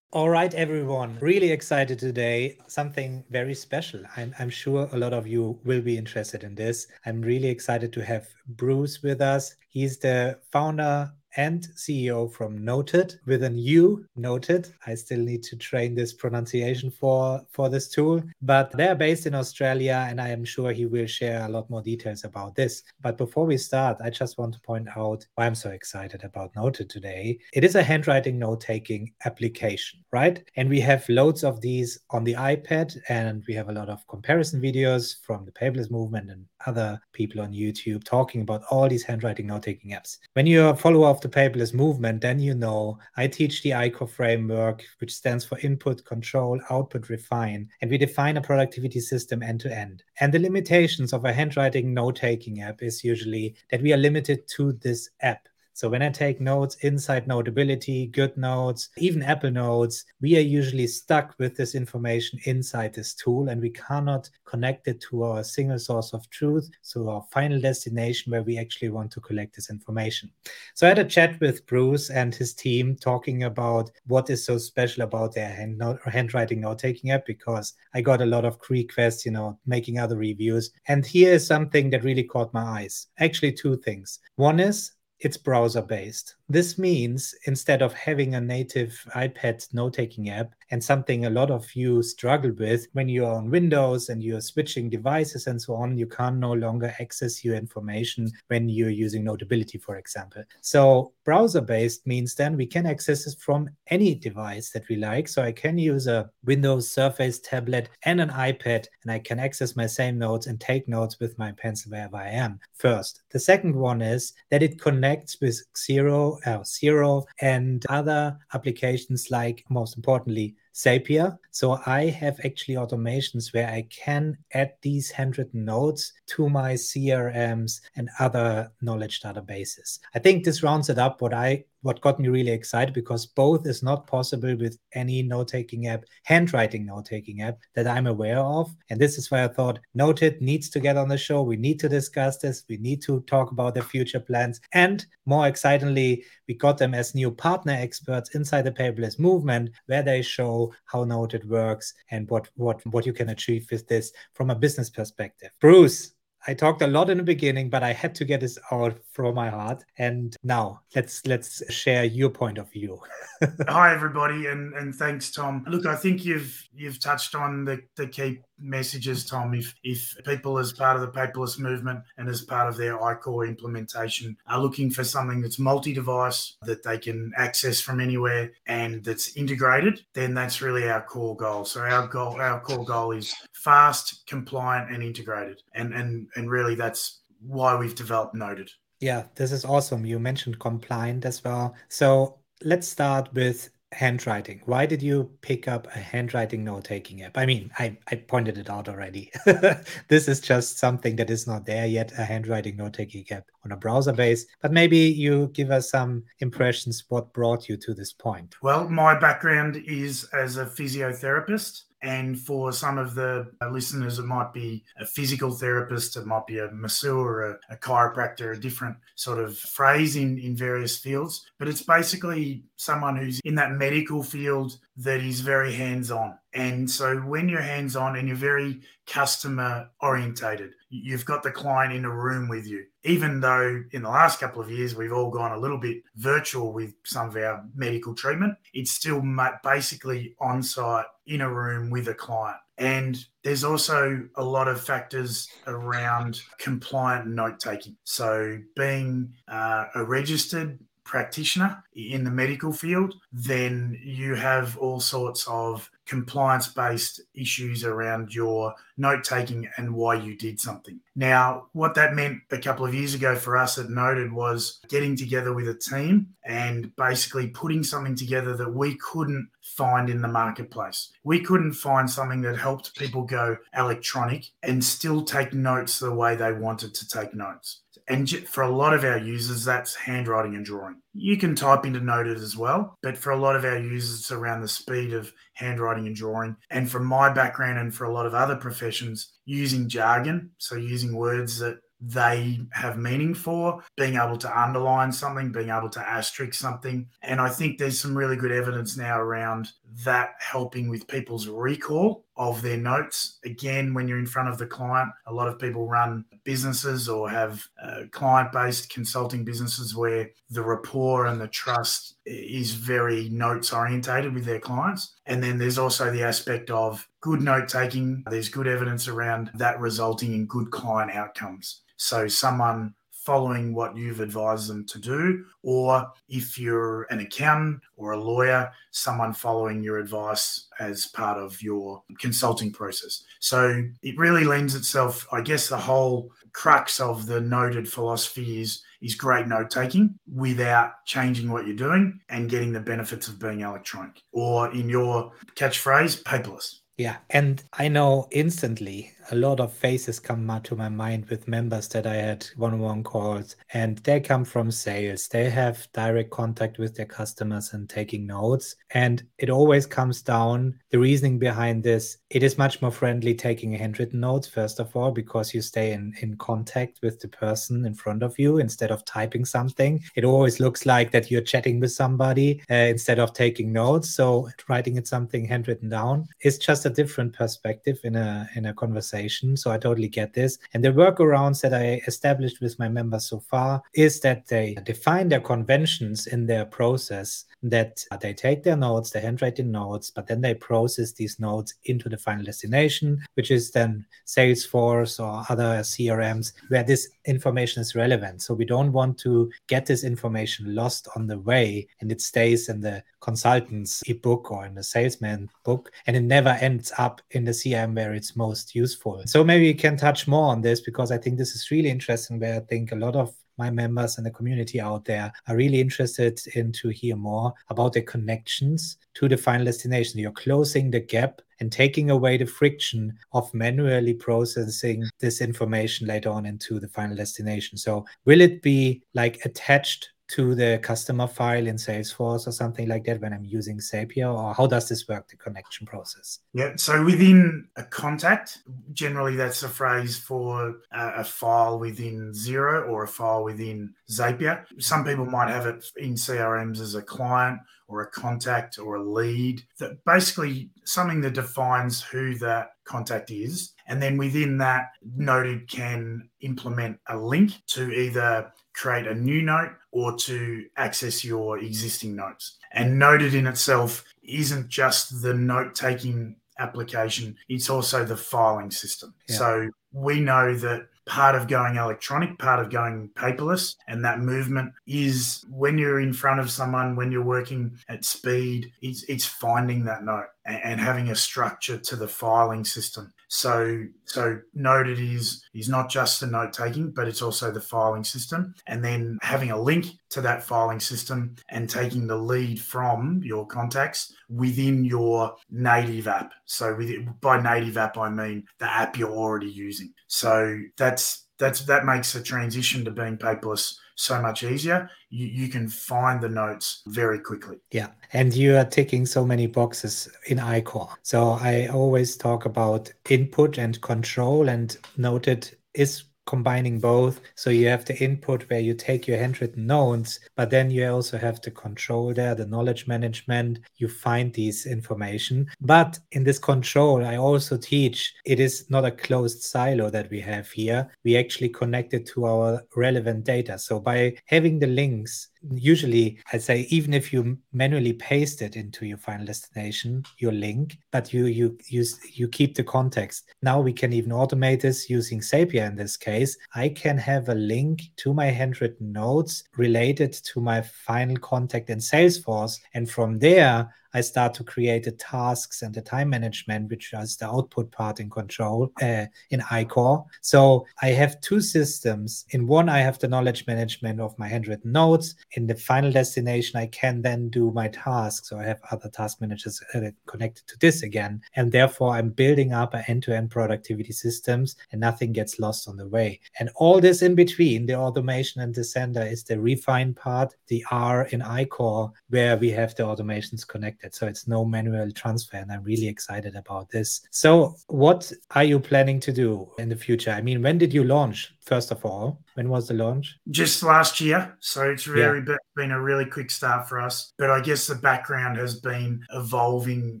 All 0.14 0.28
right, 0.28 0.52
everyone. 0.52 1.16
Really 1.22 1.52
excited 1.52 1.98
today. 1.98 2.58
Something 2.66 3.24
very 3.30 3.54
special. 3.54 4.02
I'm, 4.14 4.34
I'm, 4.38 4.50
sure 4.50 4.86
a 4.92 4.98
lot 4.98 5.14
of 5.14 5.26
you 5.26 5.58
will 5.64 5.80
be 5.80 5.96
interested 5.96 6.44
in 6.44 6.54
this. 6.54 6.86
I'm 7.06 7.22
really 7.22 7.48
excited 7.48 7.94
to 7.94 8.04
have 8.04 8.28
Bruce 8.46 9.02
with 9.02 9.22
us. 9.22 9.56
He's 9.70 9.96
the 9.96 10.38
founder 10.50 11.10
and 11.36 11.68
CEO 11.76 12.32
from 12.32 12.58
Notud 12.58 13.16
with 13.26 13.42
an 13.42 13.58
U, 13.58 14.04
Notud. 14.18 14.72
I 14.86 14.94
still 14.94 15.20
need 15.20 15.42
to 15.44 15.56
train 15.56 15.94
this 15.94 16.12
pronunciation 16.12 16.90
for, 16.90 17.40
for 17.50 17.68
this 17.68 17.88
tool, 17.88 18.22
but 18.42 18.70
they're 18.72 18.94
based 18.94 19.26
in 19.26 19.34
Australia 19.34 20.06
and 20.08 20.20
I 20.20 20.28
am 20.28 20.44
sure 20.44 20.72
he 20.72 20.86
will 20.86 21.06
share 21.06 21.44
a 21.44 21.48
lot 21.48 21.70
more 21.70 21.82
details 21.82 22.24
about 22.24 22.54
this. 22.54 22.82
But 23.00 23.16
before 23.16 23.46
we 23.46 23.56
start, 23.56 23.98
I 24.02 24.10
just 24.10 24.38
want 24.38 24.54
to 24.54 24.60
point 24.60 24.88
out 24.96 25.26
why 25.34 25.46
I'm 25.46 25.54
so 25.54 25.70
excited 25.70 26.24
about 26.24 26.54
Notud 26.54 26.88
today. 26.88 27.38
It 27.52 27.64
is 27.64 27.74
a 27.74 27.82
handwriting 27.82 28.38
note 28.38 28.60
taking 28.60 29.12
application, 29.24 30.04
right? 30.12 30.42
And 30.56 30.68
we 30.68 30.80
have 30.80 31.08
loads 31.08 31.44
of 31.44 31.60
these 31.60 31.98
on 32.10 32.24
the 32.24 32.34
iPad 32.34 32.96
and 33.08 33.42
we 33.48 33.54
have 33.54 33.68
a 33.68 33.72
lot 33.72 33.88
of 33.88 34.06
comparison 34.08 34.60
videos 34.60 35.16
from 35.24 35.44
the 35.44 35.52
paperless 35.52 35.90
movement 35.90 36.30
and 36.30 36.46
other 36.66 37.00
people 37.12 37.40
on 37.40 37.52
YouTube 37.52 38.04
talking 38.04 38.42
about 38.42 38.62
all 38.70 38.88
these 38.88 39.02
handwriting 39.02 39.46
note 39.46 39.62
taking 39.62 39.92
apps. 39.92 40.18
When 40.34 40.46
you're 40.46 40.70
a 40.70 40.76
follower 40.76 41.08
of 41.08 41.21
the 41.22 41.28
paperless 41.28 41.72
movement, 41.72 42.20
then 42.20 42.38
you 42.38 42.54
know 42.54 42.98
I 43.16 43.26
teach 43.26 43.62
the 43.62 43.70
ICOR 43.70 44.08
framework, 44.08 44.84
which 44.98 45.14
stands 45.14 45.44
for 45.44 45.58
input, 45.60 46.04
control, 46.04 46.60
output, 46.70 47.08
refine, 47.08 47.68
and 47.80 47.90
we 47.90 47.98
define 47.98 48.36
a 48.36 48.42
productivity 48.42 49.00
system 49.00 49.42
end 49.42 49.60
to 49.60 49.76
end. 49.76 50.02
And 50.20 50.34
the 50.34 50.38
limitations 50.38 51.12
of 51.12 51.24
a 51.24 51.32
handwriting 51.32 51.94
note 51.94 52.16
taking 52.16 52.60
app 52.60 52.82
is 52.82 53.02
usually 53.02 53.54
that 53.70 53.82
we 53.82 53.92
are 53.92 53.96
limited 53.98 54.46
to 54.56 54.72
this 54.72 55.08
app. 55.20 55.48
So 55.74 55.88
when 55.88 56.02
I 56.02 56.10
take 56.10 56.40
notes 56.40 56.76
inside 56.82 57.26
Notability, 57.26 58.08
GoodNotes, 58.08 58.88
even 58.98 59.22
Apple 59.22 59.50
Notes, 59.50 60.04
we 60.20 60.36
are 60.36 60.40
usually 60.40 60.86
stuck 60.86 61.34
with 61.38 61.56
this 61.56 61.74
information 61.74 62.38
inside 62.44 62.94
this 62.94 63.14
tool 63.14 63.48
and 63.48 63.60
we 63.60 63.70
cannot 63.70 64.28
connect 64.44 64.86
it 64.88 65.00
to 65.10 65.24
our 65.24 65.42
single 65.42 65.78
source 65.78 66.12
of 66.12 66.28
truth, 66.30 66.70
so 66.82 67.08
our 67.08 67.24
final 67.30 67.60
destination 67.60 68.30
where 68.32 68.42
we 68.42 68.58
actually 68.58 68.90
want 68.90 69.10
to 69.12 69.20
collect 69.20 69.56
this 69.56 69.70
information. 69.70 70.30
So 70.74 70.86
I 70.86 70.90
had 70.90 70.98
a 70.98 71.04
chat 71.04 71.40
with 71.40 71.66
Bruce 71.66 72.10
and 72.10 72.34
his 72.34 72.52
team 72.54 72.96
talking 72.96 73.44
about 73.44 73.90
what 74.06 74.28
is 74.30 74.44
so 74.44 74.58
special 74.58 75.02
about 75.02 75.34
their 75.34 75.48
hand 75.48 75.78
note, 75.78 76.00
handwriting 76.04 76.60
note-taking 76.60 77.10
app 77.10 77.24
because 77.26 77.74
I 77.94 78.02
got 78.02 78.20
a 78.20 78.26
lot 78.26 78.44
of 78.44 78.58
requests, 78.68 79.24
you 79.24 79.32
know, 79.32 79.58
making 79.66 79.98
other 79.98 80.16
reviews. 80.16 80.70
And 80.88 81.06
here 81.06 81.32
is 81.32 81.46
something 81.46 81.90
that 81.90 82.04
really 82.04 82.24
caught 82.24 82.52
my 82.52 82.62
eyes. 82.62 83.06
Actually, 83.18 83.52
two 83.52 83.76
things. 83.78 84.18
One 84.36 84.60
is 84.60 84.92
it's 85.22 85.36
browser 85.36 85.82
based. 85.82 86.36
This 86.48 86.76
means 86.76 87.34
instead 87.46 87.82
of 87.82 87.94
having 87.94 88.34
a 88.34 88.40
native 88.40 89.06
iPad 89.14 89.66
note 89.72 89.94
taking 89.94 90.28
app 90.28 90.54
and 90.70 90.82
something 90.82 91.24
a 91.24 91.30
lot 91.30 91.50
of 91.50 91.74
you 91.74 92.02
struggle 92.02 92.50
with 92.58 92.86
when 92.92 93.08
you're 93.08 93.30
on 93.30 93.50
Windows 93.50 94.08
and 94.08 94.22
you're 94.22 94.40
switching 94.40 94.90
devices 94.90 95.46
and 95.46 95.60
so 95.60 95.74
on, 95.74 95.96
you 95.96 96.06
can 96.06 96.40
no 96.40 96.52
longer 96.52 96.94
access 97.00 97.44
your 97.44 97.54
information 97.54 98.30
when 98.48 98.68
you're 98.68 98.90
using 98.90 99.24
Notability, 99.24 99.78
for 99.78 99.96
example. 99.96 100.42
So, 100.60 101.12
browser 101.24 101.60
based 101.60 102.06
means 102.06 102.34
then 102.34 102.56
we 102.56 102.66
can 102.66 102.86
access 102.86 103.26
it 103.26 103.38
from 103.38 103.68
any 103.88 104.14
device 104.14 104.70
that 104.70 104.88
we 104.88 104.96
like. 104.96 105.28
So, 105.28 105.42
I 105.42 105.52
can 105.52 105.78
use 105.78 106.06
a 106.06 106.30
Windows 106.44 106.90
Surface 106.90 107.38
tablet 107.38 107.88
and 108.04 108.20
an 108.20 108.30
iPad, 108.30 108.86
and 109.02 109.12
I 109.12 109.18
can 109.20 109.38
access 109.38 109.76
my 109.76 109.86
same 109.86 110.18
notes 110.18 110.46
and 110.46 110.60
take 110.60 110.88
notes 110.88 111.20
with 111.20 111.38
my 111.38 111.52
pencil 111.52 111.92
wherever 111.92 112.16
I 112.16 112.30
am. 112.30 112.58
First, 112.74 113.22
the 113.30 113.38
second 113.38 113.76
one 113.76 114.02
is 114.02 114.32
that 114.50 114.62
it 114.62 114.80
connects 114.80 115.40
with 115.40 115.62
Xero 115.74 116.38
uh, 116.46 116.58
Xero 116.60 117.24
and 117.40 117.84
other 117.88 118.38
applications 118.54 119.30
like, 119.30 119.64
most 119.68 119.96
importantly, 119.96 120.54
Zapier. 120.74 121.38
So 121.50 121.78
I 121.86 122.06
have 122.06 122.40
actually 122.44 122.76
automations 122.76 123.52
where 123.52 123.68
I 123.68 123.86
can 123.90 124.38
add 124.54 124.72
these 124.82 125.10
handwritten 125.10 125.64
notes 125.64 126.12
to 126.28 126.48
my 126.48 126.74
CRMs 126.74 127.80
and 127.96 128.08
other 128.18 128.70
knowledge 128.80 129.20
databases. 129.20 129.98
I 130.14 130.18
think 130.18 130.44
this 130.44 130.62
rounds 130.62 130.88
it 130.88 130.98
up 130.98 131.20
what 131.20 131.34
I 131.34 131.64
what 131.82 132.00
got 132.00 132.18
me 132.18 132.28
really 132.28 132.52
excited 132.52 132.94
because 132.94 133.26
both 133.26 133.66
is 133.66 133.82
not 133.82 134.06
possible 134.06 134.56
with 134.56 134.78
any 134.94 135.22
note-taking 135.22 135.88
app, 135.88 136.04
handwriting 136.22 136.86
note-taking 136.86 137.42
app 137.42 137.58
that 137.74 137.88
I'm 137.88 138.06
aware 138.06 138.38
of. 138.38 138.74
And 138.88 139.00
this 139.00 139.18
is 139.18 139.30
why 139.30 139.44
I 139.44 139.48
thought 139.48 139.80
Notud 139.98 140.40
needs 140.40 140.70
to 140.70 140.80
get 140.80 140.96
on 140.96 141.08
the 141.08 141.18
show. 141.18 141.42
We 141.42 141.56
need 141.56 141.80
to 141.80 141.88
discuss 141.88 142.38
this. 142.38 142.64
We 142.68 142.76
need 142.76 143.02
to 143.02 143.20
talk 143.22 143.50
about 143.50 143.74
their 143.74 143.82
future 143.82 144.20
plans. 144.20 144.60
And 144.72 145.04
more 145.26 145.48
excitingly, 145.48 146.24
we 146.46 146.54
got 146.54 146.78
them 146.78 146.94
as 146.94 147.14
new 147.14 147.30
partner 147.30 147.72
experts 147.72 148.34
inside 148.34 148.62
the 148.62 148.72
paperless 148.72 149.18
movement, 149.18 149.70
where 149.86 150.02
they 150.02 150.22
show 150.22 150.61
how 150.84 151.04
Notud 151.04 151.44
works 151.46 151.94
and 152.10 152.28
what 152.30 152.48
what 152.56 152.84
what 152.86 153.06
you 153.06 153.12
can 153.12 153.30
achieve 153.30 153.66
with 153.70 153.86
this 153.88 154.12
from 154.34 154.50
a 154.50 154.54
business 154.54 154.90
perspective. 154.90 155.50
Bruce, 155.60 156.14
I 156.46 156.54
talked 156.54 156.82
a 156.82 156.88
lot 156.88 157.08
in 157.08 157.18
the 157.18 157.22
beginning, 157.22 157.70
but 157.70 157.84
I 157.84 157.92
had 157.92 158.16
to 158.16 158.24
get 158.24 158.40
this 158.40 158.58
out 158.72 158.98
from 159.12 159.34
my 159.34 159.48
heart. 159.48 159.84
And 159.98 160.36
now 160.42 160.80
let's 160.94 161.24
let's 161.24 161.62
share 161.72 162.04
your 162.04 162.30
point 162.30 162.58
of 162.58 162.70
view. 162.72 163.00
Hi 163.68 163.94
everybody, 163.94 164.46
and 164.46 164.74
and 164.74 164.94
thanks, 164.94 165.30
Tom. 165.30 165.64
Look, 165.68 165.86
I 165.86 165.94
think 165.94 166.24
you've 166.24 166.68
you've 166.74 166.98
touched 166.98 167.36
on 167.36 167.64
the, 167.64 167.80
the 167.96 168.08
key 168.08 168.40
messages, 168.62 169.26
Tom. 169.26 169.54
If 169.54 169.74
if 169.82 170.16
people 170.24 170.58
as 170.58 170.72
part 170.72 170.96
of 170.96 171.02
the 171.02 171.08
paperless 171.08 171.58
movement 171.58 172.00
and 172.16 172.28
as 172.28 172.42
part 172.42 172.68
of 172.68 172.76
their 172.76 172.98
ICOR 172.98 173.48
implementation 173.48 174.36
are 174.46 174.60
looking 174.60 174.90
for 174.90 175.04
something 175.04 175.40
that's 175.40 175.58
multi-device 175.58 176.56
that 176.62 176.82
they 176.82 176.98
can 176.98 177.32
access 177.36 177.80
from 177.80 178.00
anywhere 178.00 178.52
and 178.66 179.04
that's 179.04 179.36
integrated, 179.36 180.04
then 180.14 180.34
that's 180.34 180.62
really 180.62 180.88
our 180.88 181.02
core 181.02 181.36
goal. 181.36 181.64
So 181.64 181.80
our 181.80 182.06
goal, 182.06 182.40
our 182.40 182.60
core 182.60 182.84
goal 182.84 183.12
is 183.12 183.34
fast, 183.52 184.26
compliant, 184.26 184.92
and 184.92 185.02
integrated. 185.02 185.62
And 185.74 185.92
and 185.92 186.28
and 186.36 186.50
really 186.50 186.74
that's 186.74 187.20
why 187.40 187.76
we've 187.76 187.94
developed 187.94 188.34
Notud. 188.34 188.70
Yeah, 189.00 189.24
this 189.34 189.50
is 189.50 189.64
awesome. 189.64 190.06
You 190.06 190.20
mentioned 190.20 190.60
compliant 190.60 191.24
as 191.24 191.42
well. 191.42 191.74
So 191.88 192.38
let's 192.62 192.86
start 192.86 193.32
with 193.34 193.70
handwriting. 193.92 194.60
Why 194.64 194.86
did 194.86 195.02
you 195.02 195.30
pick 195.42 195.68
up 195.68 195.86
a 195.94 195.98
handwriting 195.98 196.64
note 196.64 196.84
taking 196.84 197.22
app? 197.22 197.36
I 197.36 197.46
mean, 197.46 197.70
I, 197.78 197.96
I 198.10 198.16
pointed 198.16 198.58
it 198.58 198.70
out 198.70 198.88
already. 198.88 199.30
this 200.08 200.28
is 200.28 200.40
just 200.40 200.78
something 200.78 201.16
that 201.16 201.30
is 201.30 201.46
not 201.46 201.66
there 201.66 201.86
yet, 201.86 202.12
a 202.18 202.24
handwriting 202.24 202.76
note 202.76 202.94
taking 202.94 203.24
app 203.30 203.44
on 203.64 203.72
a 203.72 203.76
browser 203.76 204.12
base. 204.12 204.46
But 204.60 204.72
maybe 204.72 204.98
you 204.98 205.48
give 205.54 205.70
us 205.70 205.90
some 205.90 206.24
impressions 206.40 207.04
what 207.08 207.32
brought 207.32 207.68
you 207.68 207.76
to 207.76 207.94
this 207.94 208.12
point. 208.12 208.56
Well, 208.62 208.88
my 208.88 209.18
background 209.18 209.76
is 209.86 210.24
as 210.32 210.56
a 210.56 210.66
physiotherapist. 210.66 211.82
And 212.02 212.38
for 212.38 212.72
some 212.72 212.98
of 212.98 213.14
the 213.14 213.52
uh, 213.60 213.70
listeners, 213.70 214.18
it 214.18 214.24
might 214.24 214.52
be 214.52 214.82
a 214.98 215.06
physical 215.06 215.52
therapist, 215.52 216.16
it 216.16 216.26
might 216.26 216.46
be 216.46 216.58
a 216.58 216.70
masseur, 216.72 217.42
a, 217.42 217.74
a 217.74 217.76
chiropractor, 217.76 218.56
a 218.56 218.60
different 218.60 218.96
sort 219.14 219.38
of 219.38 219.56
phrase 219.56 220.16
in, 220.16 220.38
in 220.38 220.56
various 220.56 220.98
fields. 220.98 221.46
But 221.58 221.68
it's 221.68 221.82
basically 221.82 222.64
someone 222.76 223.16
who's 223.16 223.40
in 223.44 223.54
that 223.54 223.72
medical 223.72 224.22
field 224.22 224.78
that 224.96 225.20
is 225.20 225.40
very 225.40 225.72
hands 225.72 226.10
on. 226.10 226.38
And 226.54 226.90
so 226.90 227.16
when 227.16 227.48
you're 227.48 227.62
hands 227.62 227.96
on 227.96 228.16
and 228.16 228.28
you're 228.28 228.36
very 228.36 228.80
customer 229.06 229.88
orientated, 230.00 230.74
you've 230.90 231.24
got 231.24 231.42
the 231.42 231.50
client 231.50 231.94
in 231.94 232.04
a 232.04 232.10
room 232.10 232.48
with 232.48 232.66
you. 232.66 232.84
Even 233.04 233.40
though 233.40 233.82
in 233.92 234.02
the 234.02 234.08
last 234.08 234.38
couple 234.38 234.60
of 234.60 234.70
years 234.70 234.94
we've 234.94 235.12
all 235.12 235.30
gone 235.30 235.52
a 235.52 235.58
little 235.58 235.78
bit 235.78 236.02
virtual 236.16 236.72
with 236.72 236.94
some 237.04 237.28
of 237.28 237.36
our 237.36 237.64
medical 237.74 238.14
treatment, 238.14 238.54
it's 238.74 238.90
still 238.90 239.22
basically 239.62 240.34
on 240.40 240.62
site 240.62 241.06
in 241.26 241.40
a 241.40 241.52
room 241.52 241.90
with 241.90 242.08
a 242.08 242.14
client. 242.14 242.58
And 242.78 243.24
there's 243.44 243.64
also 243.64 244.28
a 244.34 244.44
lot 244.44 244.68
of 244.68 244.80
factors 244.80 245.48
around 245.66 246.42
compliant 246.58 247.28
note 247.28 247.60
taking. 247.60 247.96
So, 248.04 248.58
being 248.74 249.34
uh, 249.46 249.86
a 249.94 250.04
registered 250.04 250.78
practitioner 251.04 251.84
in 251.94 252.24
the 252.24 252.30
medical 252.30 252.72
field, 252.72 253.14
then 253.32 253.98
you 254.02 254.34
have 254.34 254.76
all 254.78 255.00
sorts 255.00 255.46
of 255.46 255.90
compliance 256.12 256.68
based 256.68 257.22
issues 257.34 257.84
around 257.84 258.34
your 258.34 258.74
note 258.98 259.24
taking 259.24 259.66
and 259.78 259.94
why 259.94 260.14
you 260.14 260.36
did 260.36 260.60
something. 260.60 261.00
Now, 261.16 261.68
what 261.72 261.94
that 261.94 262.12
meant 262.12 262.42
a 262.50 262.58
couple 262.58 262.84
of 262.84 262.94
years 262.94 263.14
ago 263.14 263.34
for 263.34 263.56
us 263.56 263.78
at 263.78 263.86
Notud 263.86 264.30
was 264.30 264.78
getting 264.90 265.16
together 265.16 265.54
with 265.54 265.68
a 265.68 265.74
team 265.74 266.34
and 266.44 266.94
basically 266.96 267.46
putting 267.48 267.82
something 267.82 268.14
together 268.14 268.54
that 268.58 268.74
we 268.74 268.98
couldn't 268.98 269.48
find 269.62 270.10
in 270.10 270.20
the 270.20 270.28
marketplace. 270.28 271.10
We 271.24 271.40
couldn't 271.40 271.72
find 271.72 272.10
something 272.10 272.42
that 272.42 272.58
helped 272.58 272.94
people 272.98 273.22
go 273.22 273.56
electronic 273.74 274.44
and 274.62 274.84
still 274.84 275.24
take 275.24 275.54
notes 275.54 275.98
the 275.98 276.12
way 276.12 276.36
they 276.36 276.52
wanted 276.52 276.94
to 276.94 277.08
take 277.08 277.34
notes. 277.34 277.80
And 278.08 278.28
for 278.48 278.62
a 278.62 278.74
lot 278.74 278.94
of 278.94 279.04
our 279.04 279.18
users, 279.18 279.64
that's 279.64 279.94
handwriting 279.94 280.56
and 280.56 280.64
drawing. 280.64 280.96
You 281.14 281.36
can 281.36 281.54
type 281.54 281.86
into 281.86 282.00
Notud 282.00 282.36
as 282.36 282.56
well, 282.56 282.98
but 283.02 283.16
for 283.16 283.30
a 283.30 283.36
lot 283.36 283.54
of 283.54 283.64
our 283.64 283.78
users, 283.78 284.20
it's 284.20 284.32
around 284.32 284.60
the 284.60 284.68
speed 284.68 285.12
of 285.12 285.32
handwriting 285.62 286.06
and 286.06 286.16
drawing. 286.16 286.56
And 286.70 286.90
from 286.90 287.04
my 287.04 287.32
background 287.32 287.78
and 287.78 287.94
for 287.94 288.04
a 288.04 288.12
lot 288.12 288.26
of 288.26 288.34
other 288.34 288.56
professions, 288.56 289.32
using 289.44 289.88
jargon, 289.88 290.50
so 290.58 290.76
using 290.76 291.14
words 291.14 291.58
that 291.58 291.78
they 292.04 292.58
have 292.72 292.98
meaning 292.98 293.32
for, 293.32 293.82
being 293.96 294.16
able 294.16 294.36
to 294.36 294.60
underline 294.60 295.12
something, 295.12 295.52
being 295.52 295.70
able 295.70 295.88
to 295.88 296.00
asterisk 296.00 296.54
something. 296.54 297.06
And 297.22 297.40
I 297.40 297.48
think 297.48 297.78
there's 297.78 298.00
some 298.00 298.18
really 298.18 298.36
good 298.36 298.50
evidence 298.50 298.96
now 298.96 299.20
around 299.20 299.70
that 300.04 300.34
helping 300.40 300.88
with 300.88 301.06
people's 301.06 301.46
recall 301.46 302.24
of 302.48 302.60
their 302.60 302.76
notes. 302.76 303.38
Again, 303.44 303.94
when 303.94 304.08
you're 304.08 304.18
in 304.18 304.26
front 304.26 304.48
of 304.48 304.58
the 304.58 304.66
client, 304.66 305.10
a 305.26 305.32
lot 305.32 305.48
of 305.48 305.58
people 305.58 305.86
run 305.86 306.24
businesses 306.44 307.08
or 307.08 307.30
have 307.30 307.64
uh, 307.82 308.02
client 308.10 308.52
based 308.52 308.90
consulting 308.90 309.44
businesses 309.44 309.94
where 309.94 310.30
the 310.50 310.62
rapport 310.62 311.26
and 311.26 311.40
the 311.40 311.48
trust 311.48 312.16
is 312.26 312.72
very 312.72 313.28
notes 313.28 313.72
orientated 313.72 314.34
with 314.34 314.44
their 314.44 314.60
clients. 314.60 315.14
And 315.26 315.42
then 315.42 315.58
there's 315.58 315.78
also 315.78 316.10
the 316.10 316.24
aspect 316.24 316.70
of 316.70 317.08
good 317.20 317.40
note 317.40 317.68
taking. 317.68 318.24
There's 318.28 318.48
good 318.48 318.66
evidence 318.66 319.06
around 319.06 319.50
that 319.54 319.78
resulting 319.78 320.32
in 320.32 320.46
good 320.46 320.70
client 320.70 321.12
outcomes. 321.12 321.82
So 321.96 322.26
someone 322.26 322.94
following 323.24 323.74
what 323.74 323.96
you've 323.96 324.20
advised 324.20 324.68
them 324.68 324.84
to 324.86 324.98
do, 324.98 325.44
or 325.62 326.10
if 326.28 326.58
you're 326.58 327.04
an 327.04 327.20
accountant 327.20 327.80
or 327.96 328.12
a 328.12 328.20
lawyer, 328.20 328.70
someone 328.90 329.32
following 329.32 329.82
your 329.82 329.98
advice 329.98 330.66
as 330.80 331.06
part 331.06 331.38
of 331.38 331.60
your 331.62 332.02
consulting 332.18 332.72
process. 332.72 333.22
So 333.38 333.84
it 334.02 334.18
really 334.18 334.44
lends 334.44 334.74
itself, 334.74 335.26
I 335.30 335.40
guess, 335.40 335.68
the 335.68 335.78
whole 335.78 336.32
crux 336.52 337.00
of 337.00 337.26
the 337.26 337.40
Notud 337.40 337.88
philosophy 337.88 338.60
is 338.60 338.82
is 339.00 339.14
great 339.16 339.48
note 339.48 339.70
taking 339.70 340.18
without 340.32 341.04
changing 341.06 341.50
what 341.50 341.66
you're 341.66 341.76
doing 341.76 342.20
and 342.28 342.48
getting 342.48 342.72
the 342.72 342.80
benefits 342.80 343.26
of 343.28 343.38
being 343.38 343.60
electronic 343.60 344.22
or 344.32 344.72
in 344.72 344.88
your 344.88 345.32
catchphrase 345.56 346.22
paperless 346.22 346.80
yeah 346.98 347.16
and 347.30 347.64
i 347.72 347.88
know 347.88 348.28
instantly 348.30 349.10
a 349.30 349.36
lot 349.36 349.60
of 349.60 349.72
faces 349.72 350.18
come 350.18 350.42
to 350.64 350.76
my 350.76 350.88
mind 350.88 351.26
with 351.26 351.48
members 351.48 351.88
that 351.88 352.06
I 352.06 352.14
had 352.14 352.46
one-on-one 352.56 353.04
calls, 353.04 353.56
and 353.72 353.98
they 353.98 354.20
come 354.20 354.44
from 354.44 354.70
sales. 354.70 355.28
They 355.28 355.48
have 355.50 355.86
direct 355.92 356.30
contact 356.30 356.78
with 356.78 356.94
their 356.94 357.06
customers 357.06 357.72
and 357.72 357.88
taking 357.88 358.26
notes. 358.26 358.76
And 358.90 359.22
it 359.38 359.50
always 359.50 359.86
comes 359.86 360.22
down 360.22 360.78
the 360.90 360.98
reasoning 360.98 361.38
behind 361.38 361.82
this. 361.82 362.18
It 362.30 362.42
is 362.42 362.58
much 362.58 362.82
more 362.82 362.90
friendly 362.90 363.34
taking 363.34 363.72
handwritten 363.72 364.20
notes, 364.20 364.48
first 364.48 364.80
of 364.80 364.94
all, 364.96 365.12
because 365.12 365.54
you 365.54 365.62
stay 365.62 365.92
in, 365.92 366.14
in 366.20 366.36
contact 366.36 366.98
with 367.02 367.20
the 367.20 367.28
person 367.28 367.86
in 367.86 367.94
front 367.94 368.22
of 368.22 368.38
you 368.38 368.58
instead 368.58 368.90
of 368.90 369.04
typing 369.04 369.44
something. 369.44 370.02
It 370.16 370.24
always 370.24 370.60
looks 370.60 370.84
like 370.84 371.10
that 371.12 371.30
you're 371.30 371.40
chatting 371.42 371.80
with 371.80 371.92
somebody 371.92 372.62
uh, 372.70 372.74
instead 372.74 373.18
of 373.18 373.32
taking 373.32 373.72
notes. 373.72 374.10
So 374.14 374.48
writing 374.68 374.96
it 374.96 375.06
something 375.06 375.44
handwritten 375.44 375.88
down 375.88 376.26
is 376.40 376.58
just 376.58 376.86
a 376.86 376.90
different 376.90 377.32
perspective 377.32 377.98
in 378.04 378.16
a 378.16 378.48
in 378.54 378.66
a 378.66 378.74
conversation 378.74 379.11
conversation. 379.12 379.56
So 379.56 379.70
I 379.70 379.78
totally 379.78 380.08
get 380.08 380.34
this. 380.34 380.58
And 380.74 380.84
the 380.84 380.88
workarounds 380.88 381.60
that 381.62 381.74
I 381.74 382.00
established 382.06 382.60
with 382.60 382.78
my 382.78 382.88
members 382.88 383.28
so 383.28 383.40
far 383.40 383.82
is 383.94 384.20
that 384.20 384.46
they 384.46 384.76
define 384.84 385.28
their 385.28 385.40
conventions 385.40 386.26
in 386.26 386.46
their 386.46 386.64
process, 386.64 387.44
that 387.62 388.04
they 388.20 388.34
take 388.34 388.62
their 388.62 388.76
notes, 388.76 389.10
they 389.10 389.20
handwritten 389.20 389.70
notes, 389.70 390.10
but 390.10 390.26
then 390.26 390.40
they 390.40 390.54
process 390.54 391.12
these 391.12 391.38
notes 391.38 391.74
into 391.84 392.08
the 392.08 392.16
final 392.16 392.44
destination, 392.44 393.20
which 393.34 393.50
is 393.50 393.70
then 393.70 394.04
Salesforce 394.26 395.20
or 395.20 395.44
other 395.48 395.80
CRMs 395.80 396.52
where 396.68 396.82
this 396.82 397.08
information 397.24 397.80
is 397.80 397.94
relevant. 397.94 398.42
So 398.42 398.54
we 398.54 398.64
don't 398.64 398.92
want 398.92 399.18
to 399.18 399.50
get 399.68 399.86
this 399.86 400.04
information 400.04 400.74
lost 400.74 401.08
on 401.16 401.26
the 401.26 401.38
way 401.38 401.86
and 402.00 402.10
it 402.10 402.20
stays 402.20 402.68
in 402.68 402.80
the 402.80 403.02
consultant's 403.20 404.02
ebook 404.06 404.50
or 404.50 404.66
in 404.66 404.74
the 404.74 404.82
salesman 404.82 405.48
book 405.64 405.92
and 406.06 406.16
it 406.16 406.22
never 406.22 406.50
ends 406.60 406.92
up 406.98 407.20
in 407.30 407.44
the 407.44 407.52
CRM 407.52 407.94
where 407.94 408.14
it's 408.14 408.36
most 408.36 408.74
useful. 408.74 409.22
So 409.26 409.44
maybe 409.44 409.66
you 409.66 409.76
can 409.76 409.96
touch 409.96 410.26
more 410.26 410.50
on 410.50 410.60
this 410.60 410.80
because 410.80 411.12
I 411.12 411.18
think 411.18 411.38
this 411.38 411.54
is 411.54 411.70
really 411.70 411.90
interesting 411.90 412.40
where 412.40 412.56
I 412.56 412.60
think 412.60 412.90
a 412.90 412.96
lot 412.96 413.14
of 413.14 413.32
my 413.62 413.70
members 413.70 414.16
and 414.16 414.26
the 414.26 414.30
community 414.30 414.80
out 414.80 415.04
there 415.04 415.32
are 415.46 415.56
really 415.56 415.80
interested 415.80 416.40
in 416.54 416.72
to 416.72 416.88
hear 416.88 417.14
more 417.14 417.52
about 417.68 417.92
the 417.92 418.02
connections 418.02 418.96
to 419.14 419.28
the 419.28 419.36
final 419.36 419.66
destination. 419.66 420.18
You're 420.18 420.32
closing 420.32 420.90
the 420.90 421.00
gap 421.00 421.40
and 421.60 421.70
taking 421.70 422.10
away 422.10 422.38
the 422.38 422.46
friction 422.46 423.16
of 423.32 423.54
manually 423.54 424.14
processing 424.14 425.04
this 425.20 425.40
information 425.40 426.08
later 426.08 426.30
on 426.30 426.44
into 426.44 426.80
the 426.80 426.88
final 426.88 427.16
destination. 427.16 427.78
So, 427.78 428.04
will 428.24 428.40
it 428.40 428.62
be 428.62 429.02
like 429.14 429.44
attached 429.44 430.10
to 430.32 430.54
the 430.54 430.78
customer 430.82 431.26
file 431.26 431.66
in 431.66 431.76
Salesforce 431.76 432.46
or 432.46 432.52
something 432.52 432.88
like 432.88 433.04
that 433.04 433.20
when 433.20 433.34
I'm 433.34 433.44
using 433.44 433.78
Zapier? 433.78 434.34
Or 434.34 434.54
how 434.54 434.66
does 434.66 434.88
this 434.88 435.06
work, 435.06 435.28
the 435.28 435.36
connection 435.36 435.86
process? 435.86 436.40
Yeah, 436.54 436.72
so 436.76 437.04
within 437.04 437.68
a 437.76 437.82
contact, 437.82 438.58
generally 438.92 439.36
that's 439.36 439.62
a 439.62 439.68
phrase 439.68 440.16
for 440.16 440.76
a, 440.92 441.22
file 441.22 441.78
within 441.78 442.32
Xero 442.32 442.88
or 442.88 443.04
a 443.04 443.08
file 443.08 443.44
within 443.44 443.94
Zapier. 444.10 444.64
Some 444.78 445.04
people 445.04 445.26
might 445.26 445.50
have 445.50 445.66
it 445.66 445.84
in 445.96 446.14
CRMs 446.14 446.80
as 446.80 446.94
a 446.94 447.02
client 447.02 447.60
or 447.88 448.00
a 448.00 448.10
contact 448.10 448.78
or 448.78 448.96
a 448.96 449.02
lead 449.02 449.62
that 449.78 450.02
basically 450.06 450.70
something 450.84 451.20
that 451.20 451.34
defines 451.34 452.00
who 452.00 452.34
that 452.36 452.70
contact 452.92 453.30
is. 453.30 453.72
And 453.86 454.00
then 454.02 454.16
within 454.18 454.58
that 454.58 454.90
Notud 455.18 455.68
can 455.68 456.28
implement 456.40 457.00
a 457.08 457.16
link 457.16 457.52
to 457.68 457.90
either 457.90 458.52
create 458.74 459.06
a 459.06 459.14
new 459.14 459.42
note 459.42 459.72
or 459.90 460.16
to 460.16 460.64
access 460.76 461.24
your 461.24 461.58
existing 461.58 462.14
notes. 462.14 462.58
And 462.72 463.00
Notud 463.00 463.34
in 463.34 463.46
itself 463.46 464.04
isn't 464.22 464.68
just 464.68 465.22
the 465.22 465.34
note 465.34 465.74
taking 465.74 466.36
application 466.58 467.36
it's 467.48 467.70
also 467.70 468.04
the 468.04 468.16
filing 468.16 468.70
system 468.70 469.14
yeah. 469.28 469.36
so 469.36 469.70
we 469.92 470.20
know 470.20 470.54
that 470.54 470.86
part 471.06 471.34
of 471.34 471.48
going 471.48 471.76
electronic, 471.76 472.38
part 472.38 472.60
of 472.60 472.70
going 472.70 473.10
paperless. 473.14 473.76
And 473.88 474.04
that 474.04 474.20
movement 474.20 474.72
is 474.86 475.44
when 475.50 475.78
you're 475.78 476.00
in 476.00 476.12
front 476.12 476.40
of 476.40 476.50
someone, 476.50 476.96
when 476.96 477.10
you're 477.10 477.22
working 477.24 477.78
at 477.88 478.04
speed, 478.04 478.72
it's, 478.80 479.02
it's 479.04 479.24
finding 479.24 479.84
that 479.84 480.04
note 480.04 480.26
and, 480.46 480.60
and 480.62 480.80
having 480.80 481.10
a 481.10 481.16
structure 481.16 481.78
to 481.78 481.96
the 481.96 482.08
filing 482.08 482.64
system. 482.64 483.12
So, 483.34 483.86
so 484.04 484.38
Notud 484.54 484.98
is 485.16 485.42
is 485.54 485.66
not 485.66 485.88
just 485.88 486.20
the 486.20 486.26
note 486.26 486.52
taking, 486.52 486.90
but 486.90 487.08
it's 487.08 487.22
also 487.22 487.50
the 487.50 487.62
filing 487.62 488.04
system, 488.04 488.54
and 488.66 488.84
then 488.84 489.16
having 489.22 489.50
a 489.50 489.60
link 489.60 489.86
to 490.10 490.20
that 490.20 490.42
filing 490.42 490.80
system 490.80 491.36
and 491.48 491.66
taking 491.66 492.06
the 492.06 492.16
lead 492.16 492.60
from 492.60 493.22
your 493.24 493.46
contacts 493.46 494.12
within 494.28 494.84
your 494.84 495.34
native 495.50 496.08
app. 496.08 496.34
So, 496.44 496.74
with 496.74 496.90
it, 496.90 497.20
by 497.22 497.40
native 497.40 497.78
app, 497.78 497.96
I 497.96 498.10
mean 498.10 498.44
the 498.58 498.70
app 498.70 498.98
you're 498.98 499.08
already 499.08 499.50
using. 499.50 499.94
So 500.08 500.58
that's 500.76 501.26
that's 501.38 501.64
that 501.64 501.86
makes 501.86 502.14
a 502.14 502.22
transition 502.22 502.84
to 502.84 502.90
being 502.90 503.16
paperless 503.16 503.76
so 504.02 504.20
much 504.20 504.42
easier. 504.42 504.90
You, 505.10 505.26
you 505.26 505.48
can 505.48 505.68
find 505.68 506.20
the 506.20 506.28
notes 506.28 506.82
very 506.86 507.20
quickly. 507.20 507.58
Yeah. 507.70 507.88
And 508.12 508.34
you 508.34 508.56
are 508.56 508.64
ticking 508.64 509.06
so 509.06 509.24
many 509.24 509.46
boxes 509.46 510.08
in 510.26 510.38
ICOR. 510.38 510.88
So 511.02 511.38
I 511.40 511.68
always 511.68 512.16
talk 512.16 512.44
about 512.44 512.92
input 513.08 513.58
and 513.58 513.80
control, 513.80 514.48
and 514.48 514.76
Notud 514.98 515.54
is 515.74 516.04
combining 516.26 516.78
both. 516.78 517.20
So 517.34 517.50
you 517.50 517.68
have 517.68 517.84
the 517.84 517.98
input 518.02 518.48
where 518.48 518.60
you 518.60 518.74
take 518.74 519.06
your 519.06 519.18
handwritten 519.18 519.66
notes, 519.66 520.20
but 520.36 520.50
then 520.50 520.70
you 520.70 520.88
also 520.88 521.18
have 521.18 521.40
the 521.40 521.50
control 521.50 522.14
there, 522.14 522.34
the 522.34 522.46
knowledge 522.46 522.86
management. 522.86 523.60
You 523.76 523.88
find 523.88 524.32
these 524.32 524.66
information. 524.66 525.48
But 525.60 525.98
in 526.12 526.24
this 526.24 526.38
control, 526.38 527.04
I 527.04 527.16
also 527.16 527.56
teach 527.56 528.14
it 528.24 528.40
is 528.40 528.70
not 528.70 528.84
a 528.84 528.90
closed 528.90 529.42
silo 529.42 529.90
that 529.90 530.10
we 530.10 530.20
have 530.20 530.50
here. 530.50 530.90
We 531.04 531.16
actually 531.16 531.48
connect 531.50 531.94
it 531.94 532.06
to 532.08 532.26
our 532.26 532.62
relevant 532.76 533.24
data. 533.24 533.58
So 533.58 533.80
by 533.80 534.16
having 534.26 534.58
the 534.58 534.66
links 534.68 535.28
usually 535.50 536.18
I'd 536.32 536.42
say 536.42 536.66
even 536.70 536.94
if 536.94 537.12
you 537.12 537.38
manually 537.52 537.92
paste 537.94 538.42
it 538.42 538.56
into 538.56 538.86
your 538.86 538.98
final 538.98 539.26
destination 539.26 540.04
your 540.18 540.32
link 540.32 540.78
but 540.90 541.12
you 541.12 541.26
you 541.26 541.58
use 541.68 541.98
you 542.18 542.28
keep 542.28 542.54
the 542.54 542.64
context. 542.64 543.24
Now 543.42 543.60
we 543.60 543.72
can 543.72 543.92
even 543.92 544.12
automate 544.12 544.60
this 544.60 544.88
using 544.88 545.20
zapier 545.20 545.66
in 545.66 545.76
this 545.76 545.96
case. 545.96 546.36
I 546.54 546.68
can 546.68 546.98
have 546.98 547.28
a 547.28 547.34
link 547.34 547.82
to 547.96 548.14
my 548.14 548.26
handwritten 548.26 548.92
notes 548.92 549.44
related 549.56 550.12
to 550.12 550.40
my 550.40 550.62
final 550.62 551.16
contact 551.16 551.70
in 551.70 551.78
salesforce 551.78 552.58
and 552.74 552.90
from 552.90 553.18
there 553.18 553.72
I 553.94 554.00
start 554.00 554.34
to 554.34 554.44
create 554.44 554.84
the 554.84 554.92
tasks 554.92 555.62
and 555.62 555.74
the 555.74 555.82
time 555.82 556.10
management, 556.10 556.70
which 556.70 556.92
is 556.92 557.16
the 557.16 557.26
output 557.26 557.70
part 557.70 558.00
in 558.00 558.08
control 558.10 558.72
uh, 558.80 559.06
in 559.30 559.40
ICOR. 559.40 560.04
So 560.20 560.66
I 560.80 560.88
have 560.88 561.20
two 561.20 561.40
systems. 561.40 562.24
In 562.30 562.46
one, 562.46 562.68
I 562.68 562.78
have 562.78 562.98
the 562.98 563.08
knowledge 563.08 563.46
management 563.46 564.00
of 564.00 564.18
my 564.18 564.28
handwritten 564.28 564.72
notes. 564.72 565.14
In 565.32 565.46
the 565.46 565.54
final 565.54 565.92
destination, 565.92 566.58
I 566.58 566.66
can 566.66 567.02
then 567.02 567.28
do 567.28 567.50
my 567.52 567.68
tasks. 567.68 568.28
So 568.28 568.38
I 568.38 568.44
have 568.44 568.60
other 568.70 568.88
task 568.88 569.20
managers 569.20 569.60
uh, 569.74 569.80
connected 570.06 570.46
to 570.48 570.58
this 570.58 570.82
again. 570.82 571.20
And 571.36 571.52
therefore, 571.52 571.90
I'm 571.94 572.10
building 572.10 572.52
up 572.52 572.74
an 572.74 572.84
end 572.88 573.02
to 573.04 573.16
end 573.16 573.30
productivity 573.30 573.92
systems 573.92 574.56
and 574.70 574.80
nothing 574.80 575.12
gets 575.12 575.38
lost 575.38 575.68
on 575.68 575.76
the 575.76 575.88
way. 575.88 576.20
And 576.38 576.50
all 576.56 576.80
this 576.80 577.02
in 577.02 577.14
between, 577.14 577.66
the 577.66 577.74
automation 577.74 578.40
and 578.40 578.54
the 578.54 578.64
sender 578.64 579.02
is 579.02 579.24
the 579.24 579.40
refine 579.40 579.94
part, 579.94 580.34
the 580.48 580.64
R 580.70 581.06
in 581.06 581.20
ICOR, 581.20 581.92
where 582.08 582.36
we 582.36 582.50
have 582.50 582.74
the 582.74 582.84
automations 582.84 583.46
connected 583.46 583.81
So 583.90 584.06
it's 584.06 584.28
no 584.28 584.44
manual 584.44 584.90
transfer. 584.92 585.38
And 585.38 585.50
I'm 585.50 585.62
really 585.62 585.88
excited 585.88 586.36
about 586.36 586.70
this. 586.70 587.02
So, 587.10 587.56
what 587.66 588.12
are 588.32 588.44
you 588.44 588.60
planning 588.60 589.00
to 589.00 589.12
do 589.12 589.50
in 589.58 589.68
the 589.68 589.76
future? 589.76 590.10
I 590.10 590.20
mean, 590.20 590.42
when 590.42 590.58
did 590.58 590.72
you 590.72 590.84
launch, 590.84 591.34
first 591.42 591.70
of 591.70 591.84
all? 591.84 592.20
When 592.34 592.48
was 592.48 592.68
the 592.68 592.74
launch? 592.74 593.18
Just 593.30 593.62
last 593.62 594.00
year. 594.00 594.36
So 594.40 594.70
it's 594.70 594.86
really 594.86 595.22
yeah. 595.26 595.36
been 595.56 595.72
a 595.72 595.80
really 595.80 596.06
quick 596.06 596.30
start 596.30 596.68
for 596.68 596.80
us. 596.80 597.12
But 597.18 597.30
I 597.30 597.40
guess 597.40 597.66
the 597.66 597.74
background 597.74 598.38
has 598.38 598.60
been 598.60 599.02
evolving 599.12 600.00